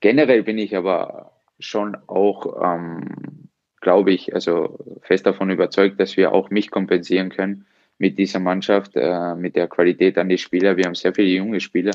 [0.00, 3.48] Generell bin ich aber schon auch ähm,
[3.80, 7.66] glaube ich, also fest davon überzeugt, dass wir auch mich kompensieren können
[7.98, 10.76] mit dieser Mannschaft, äh, mit der Qualität an die Spieler.
[10.76, 11.92] Wir haben sehr viele junge Spieler,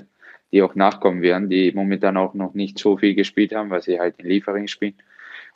[0.52, 4.00] die auch nachkommen werden, die momentan auch noch nicht so viel gespielt haben, weil sie
[4.00, 4.96] halt in Liefering spielen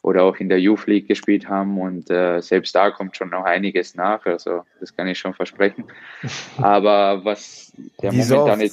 [0.02, 3.44] oder auch in der Youth League gespielt haben und äh, selbst da kommt schon noch
[3.44, 5.86] einiges nach, also das kann ich schon versprechen.
[6.58, 8.70] Aber was der wie momentane,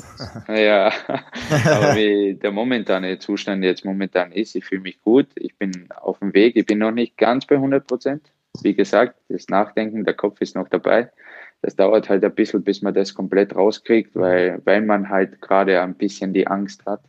[0.49, 0.93] ja,
[1.65, 6.19] aber wie der momentane Zustand jetzt momentan ist, ich fühle mich gut, ich bin auf
[6.19, 8.33] dem Weg, ich bin noch nicht ganz bei 100 Prozent.
[8.63, 11.11] Wie gesagt, das Nachdenken, der Kopf ist noch dabei.
[11.63, 15.81] Das dauert halt ein bisschen, bis man das komplett rauskriegt, weil, weil man halt gerade
[15.81, 17.01] ein bisschen die Angst hat,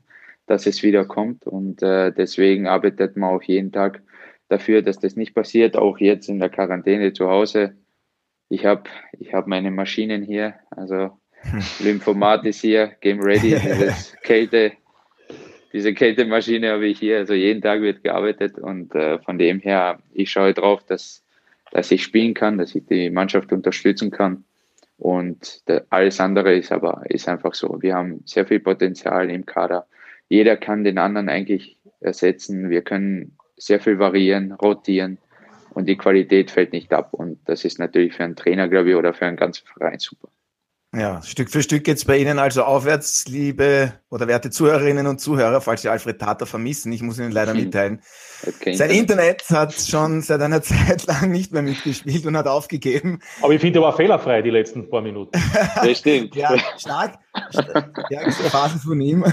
[0.48, 1.46] dass es wieder kommt.
[1.46, 4.02] Und äh, deswegen arbeitet man auch jeden Tag
[4.50, 7.76] dafür, dass das nicht passiert, auch jetzt in der Quarantäne zu Hause.
[8.50, 8.84] Ich habe
[9.20, 11.12] ich hab meine Maschinen hier, also
[11.80, 14.72] Lymphomat ist hier, Game Ready, dieses Kälte,
[15.74, 20.00] diese Kältemaschine habe ich hier, also jeden Tag wird gearbeitet und äh, von dem her,
[20.14, 21.24] ich schaue drauf, dass,
[21.72, 24.46] dass ich spielen kann, dass ich die Mannschaft unterstützen kann
[24.98, 27.82] und alles andere ist aber ist einfach so.
[27.82, 29.86] Wir haben sehr viel Potenzial im Kader.
[30.30, 32.70] Jeder kann den anderen eigentlich ersetzen.
[32.70, 35.18] Wir können sehr viel variieren, rotieren
[35.72, 37.14] und die Qualität fällt nicht ab.
[37.14, 40.30] Und das ist natürlich für einen Trainer, glaube ich, oder für einen ganzen Verein super.
[40.96, 45.20] Ja, Stück für Stück geht es bei Ihnen also aufwärts, liebe oder werte Zuhörerinnen und
[45.20, 46.94] Zuhörer, falls Sie Alfred Tater vermissen.
[46.94, 48.02] Ich muss Ihnen leider mitteilen.
[48.48, 48.74] Okay.
[48.74, 53.20] Sein Internet hat schon seit einer Zeit lang nicht mehr mitgespielt und hat aufgegeben.
[53.42, 55.38] Aber ich finde, er war fehlerfrei die letzten paar Minuten.
[55.76, 56.36] Das stimmt.
[56.36, 57.20] ja, stark.
[57.52, 59.26] Stärkste Phase von ihm.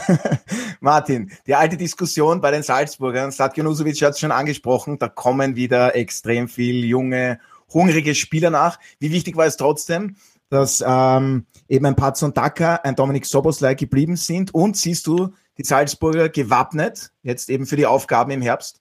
[0.80, 5.56] Martin, die alte Diskussion bei den Salzburgern, Slatko Nusovic hat es schon angesprochen, da kommen
[5.56, 7.38] wieder extrem viel junge,
[7.72, 8.78] hungrige Spieler nach.
[8.98, 10.16] Wie wichtig war es trotzdem,
[10.54, 15.64] dass ähm, eben ein Patson Daka, ein Dominik Soboslai geblieben sind und siehst du die
[15.64, 18.80] Salzburger gewappnet, jetzt eben für die Aufgaben im Herbst?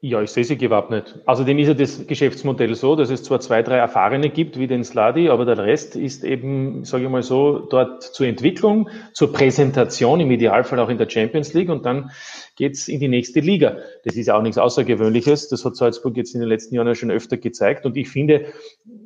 [0.00, 1.22] Ja, ich sehe sie gewappnet.
[1.26, 4.84] Außerdem ist ja das Geschäftsmodell so, dass es zwar zwei, drei Erfahrene gibt, wie den
[4.84, 10.20] Sladi, aber der Rest ist eben, sage ich mal so, dort zur Entwicklung, zur Präsentation,
[10.20, 12.12] im Idealfall auch in der Champions League und dann
[12.54, 13.78] geht's in die nächste Liga.
[14.04, 15.48] Das ist ja auch nichts Außergewöhnliches.
[15.48, 18.52] Das hat Salzburg jetzt in den letzten Jahren ja schon öfter gezeigt und ich finde,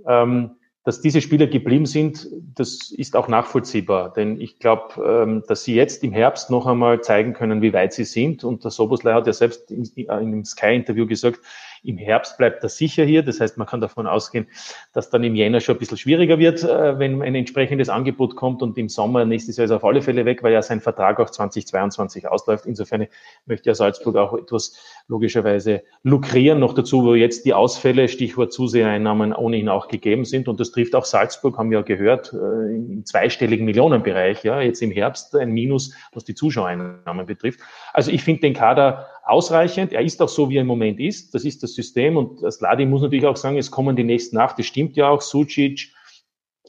[0.06, 4.12] ähm, dass diese Spieler geblieben sind, das ist auch nachvollziehbar.
[4.12, 7.92] Denn ich glaube, ähm, dass sie jetzt im Herbst noch einmal zeigen können, wie weit
[7.92, 8.42] sie sind.
[8.42, 11.40] Und der Soboslai hat ja selbst in, in einem Sky-Interview gesagt,
[11.84, 13.22] im Herbst bleibt er sicher hier.
[13.22, 14.46] Das heißt, man kann davon ausgehen,
[14.92, 18.62] dass dann im Jänner schon ein bisschen schwieriger wird, äh, wenn ein entsprechendes Angebot kommt.
[18.62, 21.18] Und im Sommer nächstes Jahr ist er auf alle Fälle weg, weil ja sein Vertrag
[21.18, 22.66] auch 2022 ausläuft.
[22.66, 23.06] Insofern
[23.46, 24.76] möchte ja Salzburg auch etwas
[25.08, 26.60] logischerweise lukrieren.
[26.60, 30.48] Noch dazu, wo jetzt die Ausfälle, Stichwort Zusehereinnahmen, ohnehin auch gegeben sind.
[30.48, 34.44] Und das trifft auch Salzburg, haben wir ja gehört, äh, im zweistelligen Millionenbereich.
[34.44, 37.60] Ja, jetzt im Herbst ein Minus, was die Zuschauereinnahmen betrifft.
[37.92, 39.92] Also ich finde den Kader ausreichend.
[39.92, 41.35] Er ist auch so, wie er im Moment ist.
[41.35, 42.16] Das ist das System.
[42.16, 44.54] Und das Ladi muss natürlich auch sagen, es kommen die nächsten nach.
[44.54, 45.20] Das stimmt ja auch.
[45.20, 45.92] Sucic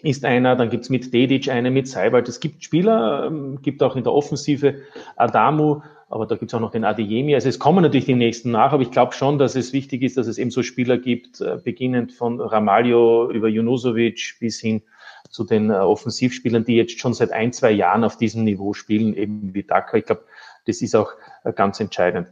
[0.04, 2.28] ist einer, dann gibt's mit Dedic einen, mit Seibald.
[2.28, 4.82] Es gibt Spieler, ähm, gibt auch in der Offensive
[5.16, 7.34] Adamu, aber da gibt's auch noch den Adeyemi.
[7.34, 10.18] Also es kommen natürlich die nächsten nach, aber ich glaube schon, dass es wichtig ist,
[10.18, 14.82] dass es eben so Spieler gibt, äh, beginnend von Ramalho über Junusovic bis hin
[15.30, 19.16] zu den äh, Offensivspielern, die jetzt schon seit ein, zwei Jahren auf diesem Niveau spielen,
[19.16, 19.98] eben wie Daka.
[19.98, 20.26] Ich glaube,
[20.66, 21.12] das ist auch
[21.44, 22.28] äh, ganz entscheidend.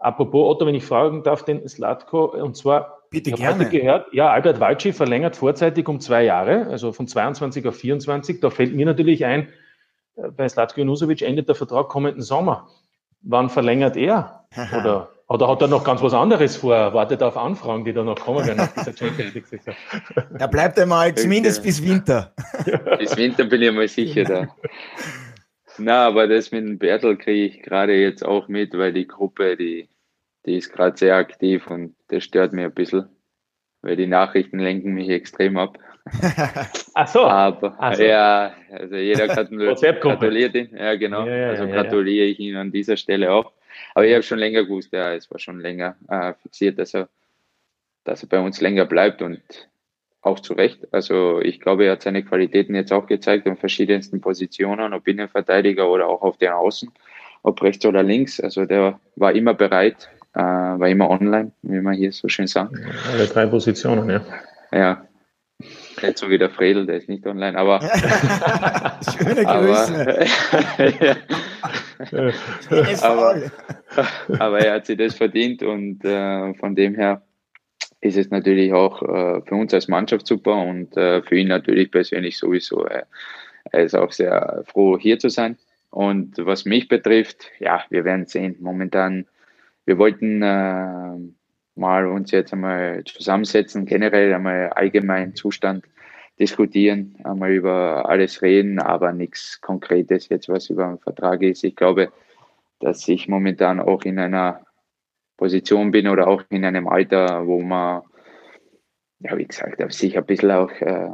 [0.00, 3.68] Apropos Otto, wenn ich fragen darf, den Slatko, und zwar, Bitte ich gerne.
[3.68, 8.40] gehört, ja, Albert Walci verlängert vorzeitig um zwei Jahre, also von 22 auf 24.
[8.40, 9.48] Da fällt mir natürlich ein,
[10.16, 12.68] äh, bei Slatko Junusovic endet der Vertrag kommenden Sommer.
[13.22, 14.46] Wann verlängert er?
[14.72, 16.94] Oder, oder hat er noch ganz was anderes vor?
[16.94, 19.74] Wartet auf Anfragen, die da noch kommen werden nach dieser Champions League Saison.
[20.38, 22.32] Er bleibt einmal zumindest bis Winter.
[22.98, 24.46] bis Winter bin ich mal sicher da.
[25.78, 29.56] Na, aber das mit dem Bertel kriege ich gerade jetzt auch mit, weil die Gruppe,
[29.56, 29.88] die,
[30.46, 33.08] die ist gerade sehr aktiv und das stört mir ein bisschen,
[33.82, 35.78] weil die Nachrichten lenken mich extrem ab.
[36.94, 37.24] Ach so.
[37.24, 38.02] Aber, Ach so.
[38.02, 40.76] ja, also jeder gratuliert ihn.
[40.76, 41.26] Ja, genau.
[41.26, 43.52] Ja, ja, also gratuliere ich ihn an dieser Stelle auch.
[43.94, 47.08] Aber ich habe schon länger gewusst, ja, es war schon länger äh, fixiert, dass er,
[48.04, 49.40] dass er bei uns länger bleibt und
[50.26, 50.86] auch zu Recht.
[50.92, 55.88] Also ich glaube, er hat seine Qualitäten jetzt auch gezeigt in verschiedensten Positionen, ob Innenverteidiger
[55.88, 56.90] oder auch auf den Außen,
[57.42, 58.40] ob rechts oder links.
[58.40, 62.74] Also der war immer bereit, äh, war immer online, wie man hier so schön sagt.
[63.12, 64.20] Alle drei Positionen, ja.
[64.72, 65.06] Ja.
[66.02, 67.80] Nicht so wie der Fredel, der ist nicht online, aber.
[69.16, 70.26] Schöne Grüße.
[73.02, 73.36] Aber,
[73.96, 74.08] aber,
[74.38, 77.22] aber, er hat sich das verdient und äh, von dem her
[78.06, 81.90] ist es natürlich auch äh, für uns als Mannschaft super und äh, für ihn natürlich
[81.90, 82.84] persönlich sowieso.
[82.84, 83.06] er
[83.72, 85.56] ist auch sehr froh, hier zu sein.
[85.90, 88.56] Und was mich betrifft, ja, wir werden sehen.
[88.60, 89.26] Momentan
[89.86, 91.16] wir wollten äh,
[91.76, 95.84] mal uns jetzt einmal zusammensetzen, generell einmal allgemeinen Zustand
[96.40, 101.64] diskutieren, einmal über alles reden, aber nichts Konkretes jetzt, was über einen Vertrag ist.
[101.64, 102.10] Ich glaube,
[102.80, 104.65] dass ich momentan auch in einer
[105.36, 108.02] Position bin oder auch in einem Alter, wo man,
[109.20, 111.08] ja, wie gesagt, sich ein bisschen auch äh,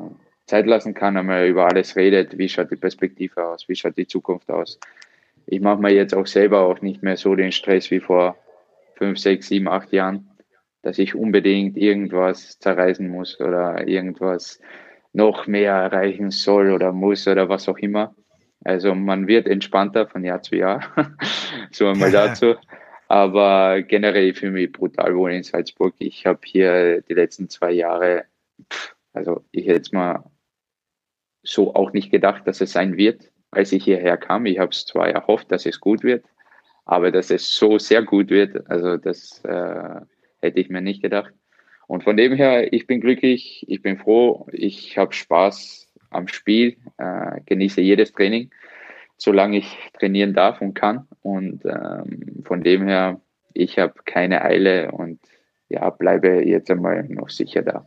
[0.46, 4.06] Zeit lassen kann, einmal über alles redet, wie schaut die Perspektive aus, wie schaut die
[4.06, 4.78] Zukunft aus.
[5.46, 8.37] Ich mache mir jetzt auch selber auch nicht mehr so den Stress wie vor
[8.96, 10.30] fünf, sechs, sieben, acht Jahren,
[10.82, 14.61] dass ich unbedingt irgendwas zerreißen muss oder irgendwas
[15.12, 18.14] noch mehr erreichen soll oder muss oder was auch immer.
[18.64, 20.82] Also man wird entspannter von Jahr zu Jahr.
[21.70, 22.54] so einmal dazu.
[23.12, 25.94] Aber generell für mich brutal wohl in Salzburg.
[25.98, 28.25] Ich habe hier die letzten zwei Jahre,
[29.12, 30.25] also ich hätte jetzt mal
[31.42, 34.46] so auch nicht gedacht, dass es sein wird, als ich hierher kam.
[34.46, 36.25] Ich habe es zwar erhofft, dass es gut wird,
[36.87, 40.01] aber dass es so sehr gut wird, also das äh,
[40.40, 41.35] hätte ich mir nicht gedacht.
[41.88, 46.79] Und von dem her, ich bin glücklich, ich bin froh, ich habe Spaß am Spiel,
[46.96, 48.51] äh, genieße jedes Training,
[49.22, 51.06] solange ich trainieren darf und kann.
[51.22, 53.20] Und ähm, von dem her,
[53.54, 55.20] ich habe keine Eile und
[55.68, 57.87] ja, bleibe jetzt einmal noch sicher da.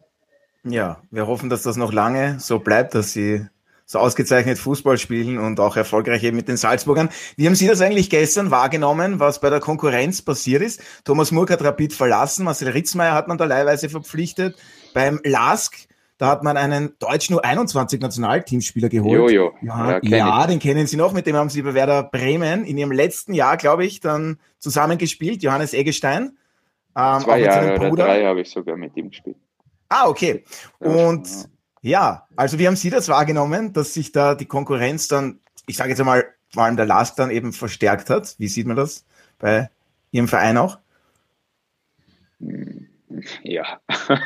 [0.63, 3.45] Ja, wir hoffen, dass das noch lange so bleibt, dass Sie
[3.85, 7.09] so ausgezeichnet Fußball spielen und auch erfolgreich eben mit den Salzburgern.
[7.35, 10.81] Wie haben Sie das eigentlich gestern wahrgenommen, was bei der Konkurrenz passiert ist?
[11.03, 14.55] Thomas Murk hat Rapid verlassen, Marcel Ritzmeier hat man da leihweise verpflichtet.
[14.93, 15.87] Beim LASK,
[16.17, 19.31] da hat man einen deutschen U21 Nationalteamspieler geholt.
[19.31, 19.53] Jojo.
[19.61, 22.77] Ja, ja, ja den kennen Sie noch, mit dem haben Sie bei Werder Bremen in
[22.77, 26.37] Ihrem letzten Jahr, glaube ich, dann zusammengespielt, Johannes Eggestein.
[26.95, 29.35] Ähm, Zwei Jahre oder drei habe ich sogar mit ihm gespielt.
[29.89, 30.43] Ah, okay.
[30.79, 31.27] Und
[31.81, 35.89] ja, also wie haben Sie das wahrgenommen, dass sich da die Konkurrenz dann, ich sage
[35.89, 38.35] jetzt einmal, vor allem der Last dann eben verstärkt hat?
[38.39, 39.05] Wie sieht man das
[39.37, 39.69] bei
[40.11, 40.79] Ihrem Verein auch?
[43.43, 43.81] Ja.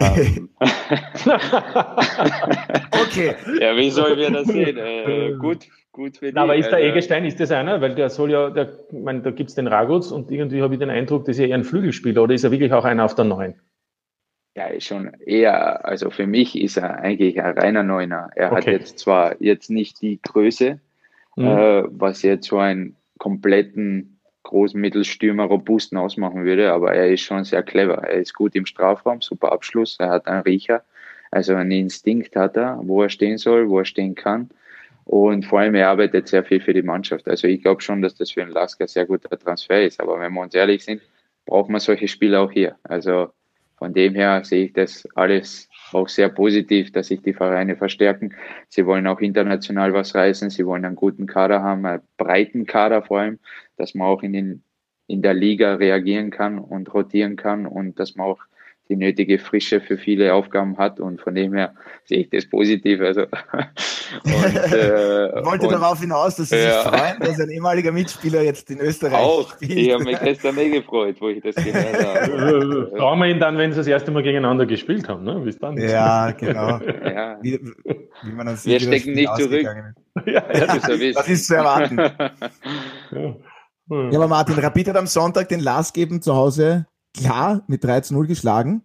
[0.00, 0.48] Ähm.
[3.02, 3.34] okay.
[3.60, 4.76] Ja, wie sollen wir das sehen?
[4.76, 6.36] Äh, gut, gut für die.
[6.36, 7.80] aber ist der äh, Egestein, ist das einer?
[7.80, 10.74] Weil der soll ja, der, ich meine, da gibt es den Raguz und irgendwie habe
[10.74, 13.04] ich den Eindruck, das ist ja eher ein Flügelspieler oder ist er wirklich auch einer
[13.04, 13.54] auf der Neuen?
[14.56, 18.30] Ja, ist schon eher, also für mich ist er eigentlich ein reiner Neuner.
[18.36, 18.56] Er okay.
[18.56, 20.78] hat jetzt zwar jetzt nicht die Größe,
[21.34, 21.44] mhm.
[21.44, 24.13] äh, was jetzt so einen kompletten
[24.44, 28.04] großen Mittelstürmer robusten ausmachen würde, aber er ist schon sehr clever.
[28.04, 30.84] Er ist gut im Strafraum, super Abschluss, er hat einen Riecher,
[31.30, 34.50] also einen Instinkt hat er, wo er stehen soll, wo er stehen kann.
[35.04, 37.28] Und vor allem, er arbeitet sehr viel für die Mannschaft.
[37.28, 40.00] Also ich glaube schon, dass das für einen Lasker sehr guter Transfer ist.
[40.00, 41.02] Aber wenn wir uns ehrlich sind,
[41.44, 42.76] braucht man solche Spieler auch hier.
[42.84, 43.30] Also
[43.76, 48.34] von dem her sehe ich das alles auch sehr positiv, dass sich die Vereine verstärken.
[48.68, 50.50] Sie wollen auch international was reißen.
[50.50, 53.38] Sie wollen einen guten Kader haben, einen breiten Kader vor allem,
[53.76, 54.62] dass man auch in, den,
[55.06, 58.40] in der Liga reagieren kann und rotieren kann und dass man auch
[58.88, 63.00] die nötige Frische für viele Aufgaben hat und von dem her sehe ich das positiv.
[63.00, 63.22] Also,
[64.24, 68.70] und, äh, wollte und, darauf hinaus, dass Sie sich freuen, dass ein ehemaliger Mitspieler jetzt
[68.70, 69.50] in Österreich auch.
[69.52, 69.72] spielt.
[69.72, 72.92] Ich habe mich gestern eh gefreut, wo ich das gehört habe.
[72.96, 75.40] Fragen wir ihn dann, wenn Sie das erste Mal gegeneinander gespielt haben, ne?
[75.40, 75.78] Bis dann.
[75.78, 76.78] Ja, genau.
[76.78, 77.38] ja.
[77.40, 77.58] Wie,
[78.22, 79.66] wie man dann sieht, wir stecken nicht zurück.
[80.26, 81.96] Ja, das, ist das ist zu erwarten.
[81.96, 83.36] ja.
[83.88, 88.00] ja, aber Martin, Rapid hat am Sonntag den Lars geben zu Hause klar mit 3
[88.00, 88.82] zu 0 geschlagen.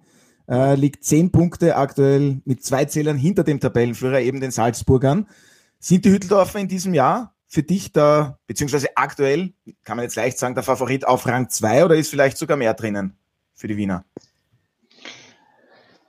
[0.48, 5.28] Äh, liegt zehn Punkte aktuell mit zwei Zählern hinter dem Tabellenführer, eben den Salzburgern.
[5.80, 10.38] Sind die Hütteldorfer in diesem Jahr für dich da, beziehungsweise aktuell, kann man jetzt leicht
[10.38, 13.18] sagen, der Favorit auf Rang 2 oder ist vielleicht sogar mehr drinnen
[13.54, 14.06] für die Wiener?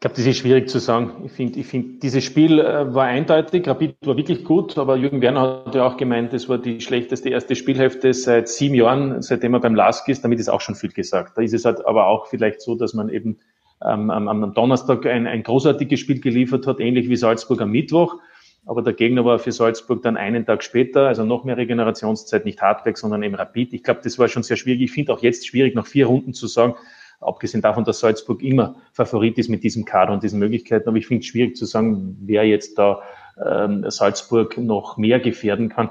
[0.01, 1.25] Ich glaube, das ist schwierig zu sagen.
[1.27, 3.69] Ich finde, ich find, dieses Spiel äh, war eindeutig.
[3.69, 7.29] Rapid war wirklich gut, aber Jürgen Werner hat ja auch gemeint, es war die schlechteste
[7.29, 10.25] erste Spielhälfte seit sieben Jahren, seitdem er beim LASK ist.
[10.25, 11.37] Damit ist auch schon viel gesagt.
[11.37, 13.41] Da ist es halt aber auch vielleicht so, dass man eben
[13.85, 18.17] ähm, am Donnerstag ein, ein großartiges Spiel geliefert hat, ähnlich wie Salzburg am Mittwoch.
[18.65, 22.63] Aber der Gegner war für Salzburg dann einen Tag später, also noch mehr Regenerationszeit, nicht
[22.63, 23.75] Hardback, sondern eben Rapid.
[23.75, 24.81] Ich glaube, das war schon sehr schwierig.
[24.81, 26.77] Ich finde auch jetzt schwierig, nach vier Runden zu sagen,
[27.21, 30.89] abgesehen davon, dass Salzburg immer Favorit ist mit diesem Kader und diesen Möglichkeiten.
[30.89, 33.03] Aber ich finde es schwierig zu sagen, wer jetzt da
[33.45, 35.91] ähm, Salzburg noch mehr gefährden kann.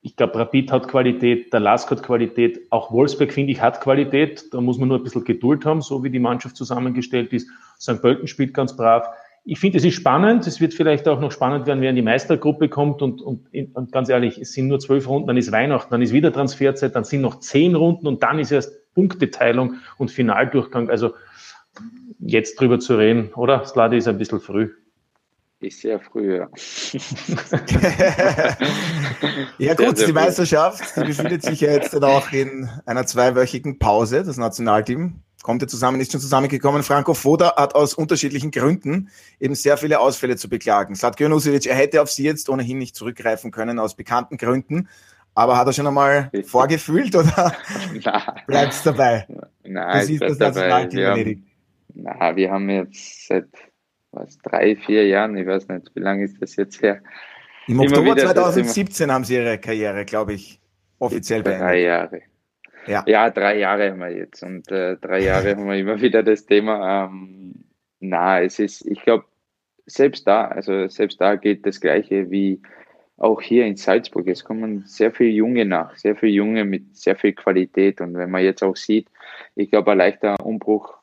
[0.00, 4.52] Ich glaube, Rapid hat Qualität, der Lask hat Qualität, auch Wolfsburg, finde ich, hat Qualität.
[4.52, 7.48] Da muss man nur ein bisschen Geduld haben, so wie die Mannschaft zusammengestellt ist.
[7.80, 8.00] St.
[8.00, 9.06] Pölten spielt ganz brav.
[9.44, 10.46] Ich finde, es ist spannend.
[10.46, 13.02] Es wird vielleicht auch noch spannend werden, wer in die Meistergruppe kommt.
[13.02, 16.12] Und, und, und ganz ehrlich, es sind nur zwölf Runden, dann ist Weihnachten, dann ist
[16.12, 20.90] wieder Transferzeit, dann sind noch zehn Runden und dann ist erst Punkteteilung und Finaldurchgang.
[20.90, 21.14] Also
[22.18, 23.64] jetzt drüber zu reden, oder?
[23.64, 24.70] Slade ist ein bisschen früh.
[25.60, 26.48] Ist sehr früh, ja.
[29.58, 33.06] ja gut, sehr, sehr die Meisterschaft die befindet sich ja jetzt dann auch in einer
[33.06, 34.24] zweiwöchigen Pause.
[34.24, 36.82] Das Nationalteam kommt ja zusammen, ist schon zusammengekommen.
[36.82, 40.96] Franco Foda hat aus unterschiedlichen Gründen eben sehr viele Ausfälle zu beklagen.
[40.96, 44.88] Slatko Junusovic, er hätte auf sie jetzt ohnehin nicht zurückgreifen können aus bekannten Gründen.
[45.38, 47.54] Aber hat er schon einmal vorgefühlt oder
[48.48, 49.24] bleibt es dabei?
[49.62, 51.42] Nein, das ist das Nationalteam erledigt.
[51.94, 53.46] Na, wir haben jetzt seit
[54.10, 57.00] was, drei, vier Jahren, ich weiß nicht, wie lange ist das jetzt her?
[57.68, 60.60] Im Oktober 2017 haben Sie Ihre Karriere, glaube ich,
[60.98, 61.68] offiziell beendet.
[61.68, 62.20] Drei Jahre.
[62.88, 63.04] Ja.
[63.06, 66.46] ja, drei Jahre haben wir jetzt und äh, drei Jahre haben wir immer wieder das
[66.46, 67.04] Thema.
[67.04, 67.64] Ähm,
[68.00, 69.24] na, es ist, ich glaube,
[69.86, 72.60] selbst da, also selbst da geht das Gleiche wie
[73.18, 74.26] auch hier in Salzburg.
[74.28, 78.00] Es kommen sehr viele Junge nach, sehr viele Junge mit sehr viel Qualität.
[78.00, 79.08] Und wenn man jetzt auch sieht,
[79.54, 80.94] ich glaube, ein leichter Umbruch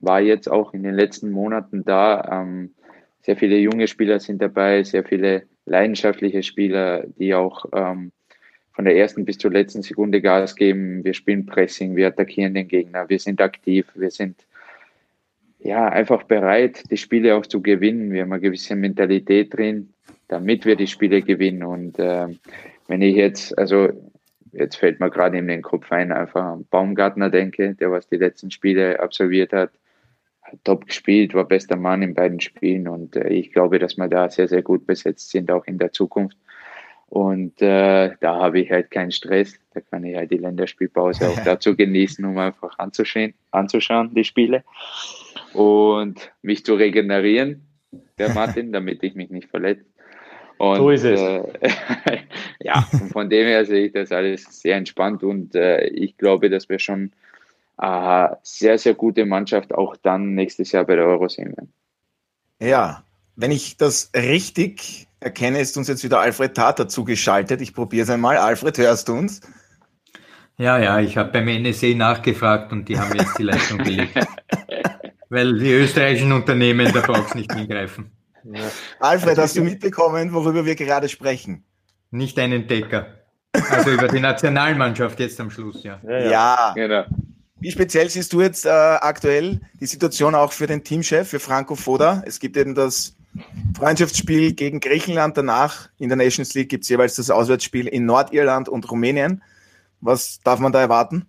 [0.00, 2.42] war jetzt auch in den letzten Monaten da.
[2.42, 2.74] Ähm,
[3.22, 8.12] sehr viele junge Spieler sind dabei, sehr viele leidenschaftliche Spieler, die auch ähm,
[8.72, 11.02] von der ersten bis zur letzten Sekunde Gas geben.
[11.02, 14.46] Wir spielen Pressing, wir attackieren den Gegner, wir sind aktiv, wir sind
[15.58, 18.12] ja einfach bereit, die Spiele auch zu gewinnen.
[18.12, 19.94] Wir haben eine gewisse Mentalität drin,
[20.28, 21.62] damit wir die Spiele gewinnen.
[21.62, 22.28] Und äh,
[22.88, 23.88] wenn ich jetzt, also
[24.52, 28.16] jetzt fällt mir gerade in den Kopf ein, einfach an Baumgartner denke, der was die
[28.16, 29.70] letzten Spiele absolviert hat,
[30.42, 34.08] hat top gespielt, war bester Mann in beiden Spielen und äh, ich glaube, dass wir
[34.08, 36.36] da sehr, sehr gut besetzt sind, auch in der Zukunft.
[37.08, 39.58] Und äh, da habe ich halt keinen Stress.
[39.72, 44.64] Da kann ich halt die Länderspielpause auch dazu genießen, um einfach anzuschauen, anzuschauen, die Spiele.
[45.52, 47.66] Und mich zu regenerieren,
[48.18, 49.84] der Martin, damit ich mich nicht verletze.
[50.58, 51.20] Und, so ist es.
[51.20, 51.42] Äh,
[52.60, 56.50] ja, und von dem her sehe ich das alles sehr entspannt und äh, ich glaube,
[56.50, 57.12] dass wir schon
[57.78, 61.72] äh, sehr, sehr gute Mannschaft auch dann nächstes Jahr bei der Euro sehen werden.
[62.60, 67.60] Ja, wenn ich das richtig erkenne, ist uns jetzt wieder Alfred Tata zugeschaltet.
[67.60, 68.38] Ich probiere es einmal.
[68.38, 69.42] Alfred, hörst du uns?
[70.56, 74.16] Ja, ja, ich habe beim NSE nachgefragt und die haben jetzt die Leistung gelegt.
[75.28, 78.10] Weil die österreichischen Unternehmen, da braucht es nicht hingreifen.
[78.52, 78.70] Ja.
[79.00, 81.64] Alfred, hast du mitbekommen, worüber wir gerade sprechen?
[82.10, 83.06] Nicht einen Decker.
[83.70, 86.00] Also über die Nationalmannschaft jetzt am Schluss, ja.
[86.04, 86.30] Ja, ja.
[86.30, 86.72] ja.
[86.74, 87.04] Genau.
[87.58, 91.74] Wie speziell siehst du jetzt äh, aktuell die Situation auch für den Teamchef, für Franco
[91.74, 92.22] Foda?
[92.26, 93.16] Es gibt eben das
[93.76, 95.36] Freundschaftsspiel gegen Griechenland.
[95.36, 99.42] Danach in der Nations League gibt es jeweils das Auswärtsspiel in Nordirland und Rumänien.
[100.00, 101.26] Was darf man da erwarten?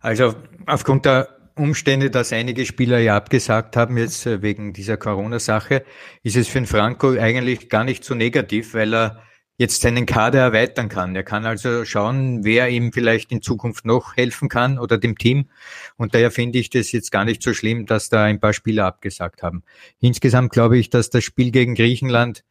[0.00, 0.34] Also
[0.66, 5.84] aufgrund der Umstände, dass einige Spieler ja abgesagt haben jetzt äh, wegen dieser Corona-Sache,
[6.22, 9.22] ist es für den Franco eigentlich gar nicht so negativ, weil er
[9.58, 11.16] jetzt seinen Kader erweitern kann.
[11.16, 15.50] Er kann also schauen, wer ihm vielleicht in Zukunft noch helfen kann oder dem Team.
[15.96, 18.86] Und daher finde ich das jetzt gar nicht so schlimm, dass da ein paar Spieler
[18.86, 19.64] abgesagt haben.
[20.00, 22.44] Insgesamt glaube ich, dass das Spiel gegen Griechenland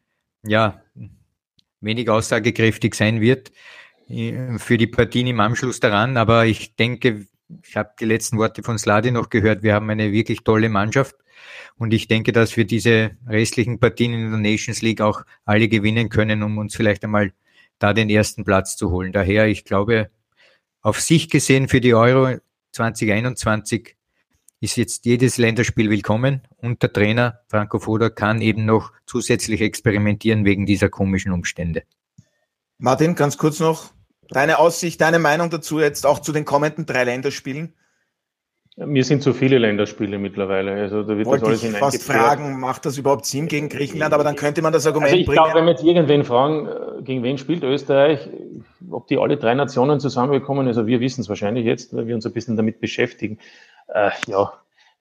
[0.46, 0.82] ja
[1.80, 3.52] wenig aussagekräftig sein wird
[4.08, 6.18] äh, für die Partien im Anschluss daran.
[6.18, 7.26] Aber ich denke,
[7.62, 9.62] ich habe die letzten Worte von Sladi noch gehört.
[9.62, 11.16] Wir haben eine wirklich tolle Mannschaft.
[11.76, 16.08] Und ich denke, dass wir diese restlichen Partien in der Nations League auch alle gewinnen
[16.08, 17.32] können, um uns vielleicht einmal
[17.78, 19.12] da den ersten Platz zu holen.
[19.12, 20.10] Daher, ich glaube,
[20.82, 22.38] auf sich gesehen für die Euro
[22.72, 23.96] 2021
[24.60, 30.44] ist jetzt jedes Länderspiel willkommen und der Trainer Franco Foda kann eben noch zusätzlich experimentieren
[30.44, 31.84] wegen dieser komischen Umstände.
[32.78, 33.92] Martin, ganz kurz noch
[34.30, 37.74] deine Aussicht, deine Meinung dazu jetzt auch zu den kommenden drei Länderspielen?
[38.76, 40.72] Mir sind zu viele Länderspiele mittlerweile.
[40.72, 44.14] Also da wird Wollte das alles ich fast fragen, macht das überhaupt Sinn gegen Griechenland?
[44.14, 45.38] Aber dann könnte man das Argument also ich bringen.
[45.38, 48.28] Ich glaube, wenn wir jetzt irgendwen fragen, äh, gegen wen spielt Österreich,
[48.88, 52.24] ob die alle drei Nationen zusammenbekommen, also wir wissen es wahrscheinlich jetzt, weil wir uns
[52.24, 53.38] ein bisschen damit beschäftigen.
[53.88, 54.52] Äh, ja,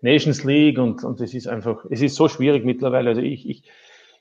[0.01, 3.09] Nations League und, und es ist einfach, es ist so schwierig mittlerweile.
[3.09, 3.63] Also ich, ich,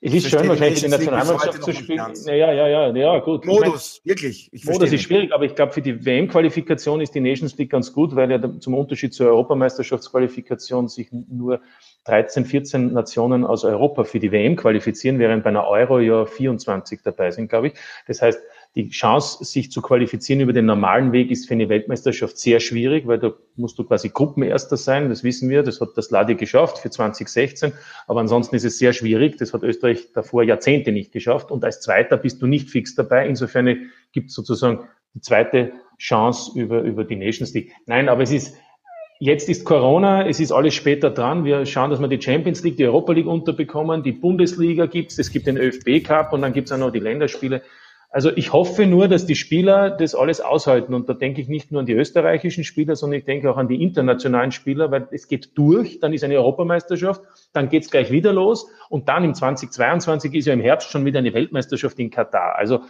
[0.00, 2.12] Es ist schön, wahrscheinlich die Nationalmannschaft zu spielen.
[2.26, 3.44] Ja, ja, ja, ja, gut.
[3.44, 4.48] Modus, ich mein, wirklich.
[4.52, 7.92] Ich Modus ist schwierig, aber ich glaube, für die WM-Qualifikation ist die Nations League ganz
[7.92, 11.60] gut, weil ja zum Unterschied zur Europameisterschaftsqualifikation sich nur
[12.04, 17.00] 13, 14 Nationen aus Europa für die WM qualifizieren, während bei einer Euro ja 24
[17.02, 17.74] dabei sind, glaube ich.
[18.06, 18.40] Das heißt,
[18.76, 23.06] die Chance, sich zu qualifizieren über den normalen Weg, ist für eine Weltmeisterschaft sehr schwierig,
[23.06, 26.78] weil da musst du quasi Gruppenerster sein, das wissen wir, das hat das Ladi geschafft
[26.78, 27.72] für 2016,
[28.06, 31.80] aber ansonsten ist es sehr schwierig, das hat Österreich davor Jahrzehnte nicht geschafft und als
[31.80, 34.80] Zweiter bist du nicht fix dabei, insofern gibt es sozusagen
[35.14, 37.72] die zweite Chance über, über die Nations League.
[37.86, 38.56] Nein, aber es ist,
[39.18, 41.46] Jetzt ist Corona, es ist alles später dran.
[41.46, 45.30] Wir schauen, dass wir die Champions League, die Europa League unterbekommen, die Bundesliga gibt's, es
[45.30, 47.62] gibt den ÖFB Cup und dann gibt's auch noch die Länderspiele.
[48.16, 50.94] Also ich hoffe nur, dass die Spieler das alles aushalten.
[50.94, 53.68] Und da denke ich nicht nur an die österreichischen Spieler, sondern ich denke auch an
[53.68, 57.20] die internationalen Spieler, weil es geht durch, dann ist eine Europameisterschaft,
[57.52, 61.18] dann geht's gleich wieder los und dann im 2022 ist ja im Herbst schon wieder
[61.18, 62.56] eine Weltmeisterschaft in Katar.
[62.56, 62.84] Also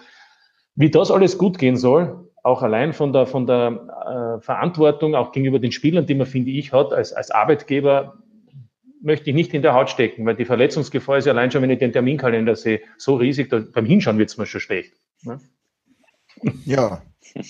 [0.77, 5.33] wie das alles gut gehen soll, auch allein von der, von der äh, Verantwortung, auch
[5.33, 8.22] gegenüber den Spielern, die man, finde ich, hat als, als Arbeitgeber,
[9.03, 11.70] möchte ich nicht in der Haut stecken, weil die Verletzungsgefahr ist ja allein schon, wenn
[11.70, 14.93] ich den Terminkalender sehe, so riesig, da, beim Hinschauen wird's mir schon schlecht.
[15.22, 15.40] Ne?
[16.64, 17.02] Ja,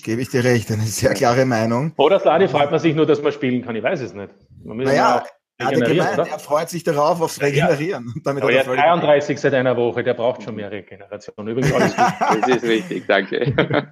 [0.03, 1.93] gebe ich dir recht, eine sehr klare Meinung.
[1.97, 4.29] Oder Sladi freut man sich nur, dass man spielen kann, ich weiß es nicht.
[4.63, 5.23] Naja,
[5.59, 8.13] er hat gemeint, er freut sich darauf aufs Regenerieren.
[8.15, 8.21] Ja.
[8.23, 11.47] Damit Aber er 33 seit einer Woche, der braucht schon mehr Regeneration.
[11.47, 12.05] Übrigens alles gut.
[12.41, 13.53] das ist richtig, danke.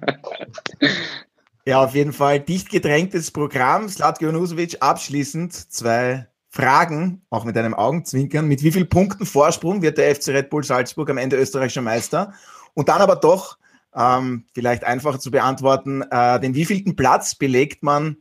[1.66, 3.88] ja, auf jeden Fall dicht gedrängtes Programm.
[3.88, 8.46] Slatko Junusovic abschließend zwei Fragen, auch mit einem Augenzwinkern.
[8.46, 12.32] Mit wie vielen Punkten Vorsprung wird der FC Red Bull Salzburg am Ende österreichischer Meister?
[12.74, 13.58] Und dann aber doch,
[13.96, 18.18] ähm, vielleicht einfacher zu beantworten, äh, den wievielten Platz belegt man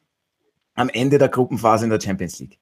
[0.73, 2.57] am Ende der Gruppenphase in der Champions League?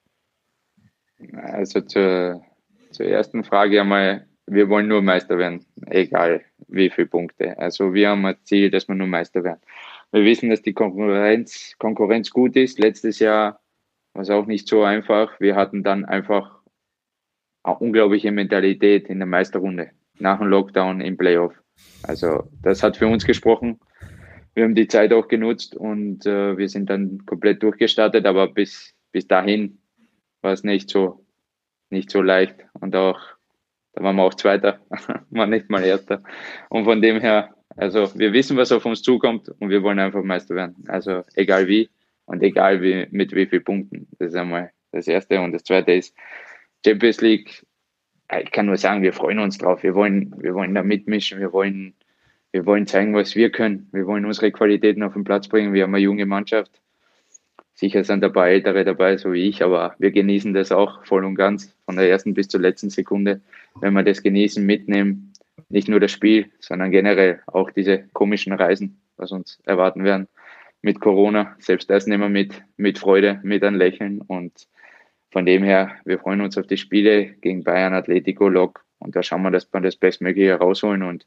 [1.42, 2.44] Also zur,
[2.92, 7.58] zur ersten Frage einmal, wir wollen nur Meister werden, egal wie viele Punkte.
[7.58, 9.62] Also wir haben ein Ziel, dass wir nur Meister werden.
[10.12, 12.80] Wir wissen, dass die Konkurrenz, Konkurrenz gut ist.
[12.80, 13.62] Letztes Jahr
[14.14, 15.40] war es auch nicht so einfach.
[15.40, 16.62] Wir hatten dann einfach
[17.64, 19.92] eine unglaubliche Mentalität in der Meisterrunde
[20.24, 21.54] nach dem Lockdown im Playoff.
[22.02, 23.80] Also das hat für uns gesprochen.
[24.56, 28.96] Wir haben die Zeit auch genutzt und äh, wir sind dann komplett durchgestartet, aber bis,
[29.12, 29.80] bis dahin
[30.42, 31.26] war es nicht so,
[31.90, 32.56] nicht so leicht.
[32.80, 33.20] Und auch,
[33.94, 34.80] da waren wir auch Zweiter,
[35.30, 36.24] war nicht mal Erster.
[36.70, 40.24] Und von dem her, also wir wissen, was auf uns zukommt und wir wollen einfach
[40.24, 40.86] Meister werden.
[40.88, 41.90] Also egal wie
[42.26, 44.08] und egal wie, mit wie vielen Punkten.
[44.20, 45.42] Das ist einmal das Erste.
[45.42, 46.16] Und das Zweite ist,
[46.86, 47.66] Champions League
[48.40, 49.84] ich kann nur sagen, wir freuen uns drauf.
[49.84, 51.40] Wir wollen, wir wollen da mitmischen.
[51.40, 51.94] Wir wollen,
[52.52, 53.90] wir wollen zeigen, was wir können.
[53.92, 55.74] Wir wollen unsere Qualitäten auf den Platz bringen.
[55.74, 56.72] Wir haben eine junge Mannschaft.
[57.76, 61.26] Sicher sind ein paar Ältere dabei, so wie ich, aber wir genießen das auch voll
[61.26, 63.42] und ganz, von der ersten bis zur letzten Sekunde.
[63.82, 65.34] Wenn wir das genießen, mitnehmen,
[65.70, 70.28] nicht nur das Spiel, sondern generell auch diese komischen Reisen, was uns erwarten werden
[70.84, 71.56] mit Corona.
[71.58, 74.68] Selbst das nehmen wir mit, mit Freude, mit ein Lächeln und
[75.34, 79.24] von dem her, wir freuen uns auf die Spiele gegen Bayern, Atletico, Lok und da
[79.24, 81.26] schauen wir, dass wir das Bestmögliche rausholen und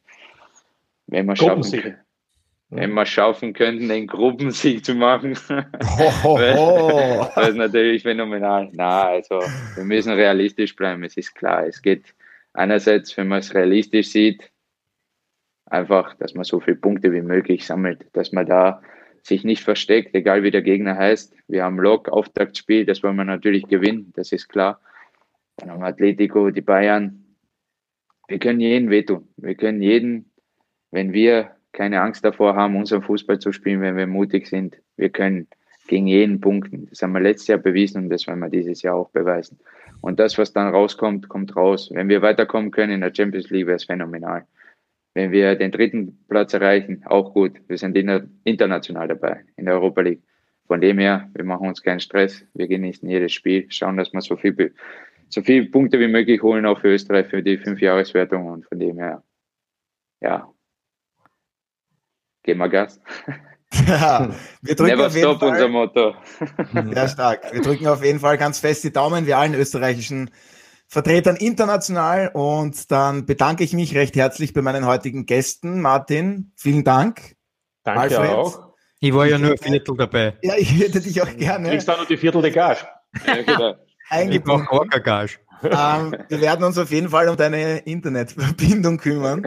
[1.09, 1.97] wenn wir schaffen,
[2.71, 5.37] wenn wir schaffen könnten, den Gruppensieg zu machen,
[6.25, 8.71] oh, wäre es natürlich phänomenal.
[8.73, 9.41] Na, also
[9.75, 11.67] wir müssen realistisch bleiben, es ist klar.
[11.67, 12.15] Es geht
[12.55, 14.51] einerseits, wenn man es realistisch sieht,
[15.67, 18.83] einfach, dass man so viele Punkte wie möglich sammelt, dass man da
[19.27, 21.35] sich nicht versteckt, egal wie der Gegner heißt.
[21.49, 24.81] Wir haben Lok, Auftaktspiel, das wollen wir natürlich gewinnen, das ist klar.
[25.57, 27.25] Dann haben wir Atletico, die Bayern.
[28.29, 29.29] Wir können jeden wehtun.
[29.37, 30.31] Wir können jeden,
[30.91, 35.11] wenn wir keine Angst davor haben, unseren Fußball zu spielen, wenn wir mutig sind, wir
[35.11, 35.47] können
[35.87, 36.87] gegen jeden punkten.
[36.91, 39.59] Das haben wir letztes Jahr bewiesen und das wollen wir dieses Jahr auch beweisen.
[40.01, 41.91] Und das, was dann rauskommt, kommt raus.
[41.93, 44.47] Wenn wir weiterkommen können in der Champions League, wäre es phänomenal.
[45.17, 47.53] Wenn wir den dritten Platz erreichen, auch gut.
[47.69, 47.97] Wir sind
[48.45, 50.23] international dabei in der Europa League.
[50.67, 52.45] Von dem her, wir machen uns keinen Stress.
[52.53, 54.75] Wir genießen jedes Spiel, schauen, dass wir so viel,
[55.31, 58.47] so viele Punkte wie möglich holen, auch für Österreich, für die Fünfjahreswertung.
[58.47, 59.23] Und von dem her,
[60.21, 60.53] ja,
[62.43, 63.01] gehen wir Gas.
[63.89, 66.15] Ja, wir drücken Never auf jeden stop, Fall, unser Motto.
[66.93, 67.55] Sehr stark.
[67.55, 70.31] Wir drücken auf jeden Fall ganz fest die Daumen, wie allen österreichischen
[70.89, 72.31] Vertretern international.
[72.33, 75.81] Und dann bedanke ich mich recht herzlich bei meinen heutigen Gästen.
[75.81, 77.37] Martin, vielen Dank.
[77.83, 78.31] Danke Alfred.
[78.31, 78.67] auch.
[79.01, 80.37] Ich war ja nur ein Viertel dabei.
[80.43, 81.65] Ja, ich hätte dich auch gerne.
[81.65, 82.81] Du kriegst auch nur die Viertel der Gage.
[83.27, 83.75] Ja, genau.
[84.09, 84.67] Eingebunden.
[84.95, 85.39] Ich Gage.
[85.63, 89.47] Ähm, wir werden uns auf jeden Fall um deine Internetverbindung kümmern.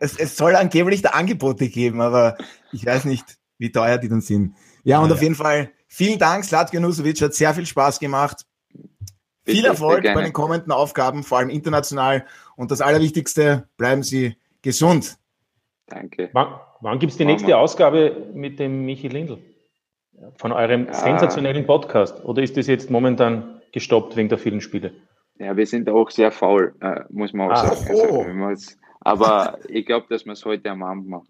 [0.00, 2.36] Es, es soll angeblich da Angebote geben, aber
[2.72, 3.24] ich weiß nicht,
[3.58, 4.54] wie teuer die dann sind.
[4.82, 8.46] Ja, und ja, auf jeden Fall vielen Dank, Slatko Nusovic, hat sehr viel Spaß gemacht.
[9.46, 12.24] Viel Erfolg bei den kommenden Aufgaben, vor allem international.
[12.56, 15.18] Und das Allerwichtigste, bleiben Sie gesund.
[15.86, 16.30] Danke.
[16.32, 17.36] Wann, wann gibt es die Mama.
[17.36, 19.38] nächste Ausgabe mit dem Michi Lindl?
[20.36, 20.94] Von eurem ja.
[20.94, 22.24] sensationellen Podcast?
[22.24, 24.92] Oder ist das jetzt momentan gestoppt wegen der vielen Spiele?
[25.38, 28.42] Ja, wir sind auch sehr faul, äh, muss man auch ah, sagen.
[28.42, 28.86] Also, oh.
[29.00, 31.28] aber ich glaube, dass wir es heute am Abend machen.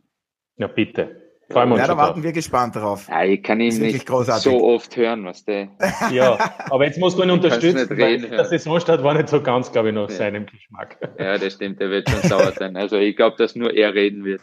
[0.57, 1.26] Ja, bitte.
[1.49, 3.07] Freuen wir uns ja, da warten wir gespannt drauf.
[3.09, 4.43] Ja, ich kann ihn nicht großartig.
[4.43, 5.69] so oft hören, was der.
[6.11, 6.39] Ja,
[6.71, 9.95] aber jetzt musst du ihn unterstützen, weil der Saisonstart war nicht so ganz, glaube ich,
[9.95, 10.17] nach ja.
[10.17, 10.97] seinem Geschmack.
[11.19, 12.77] Ja, das stimmt, der wird schon sauer sein.
[12.77, 14.43] Also ich glaube, dass nur er reden wird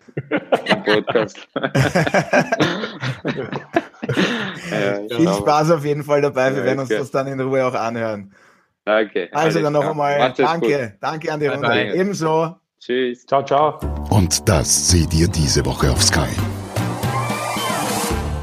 [0.66, 1.45] im Podcast.
[4.72, 6.56] ja, Viel Spaß auf jeden Fall dabei.
[6.56, 8.34] Wir werden uns das dann in Ruhe auch anhören.
[8.86, 9.30] Okay.
[9.34, 10.68] Also dann noch einmal danke.
[10.68, 10.91] Gut.
[11.01, 11.93] Danke an die Runde.
[11.95, 12.56] Ebenso.
[12.80, 13.26] Tschüss.
[13.26, 13.80] Ciao, ciao.
[14.10, 16.30] Und das seht ihr diese Woche auf Sky.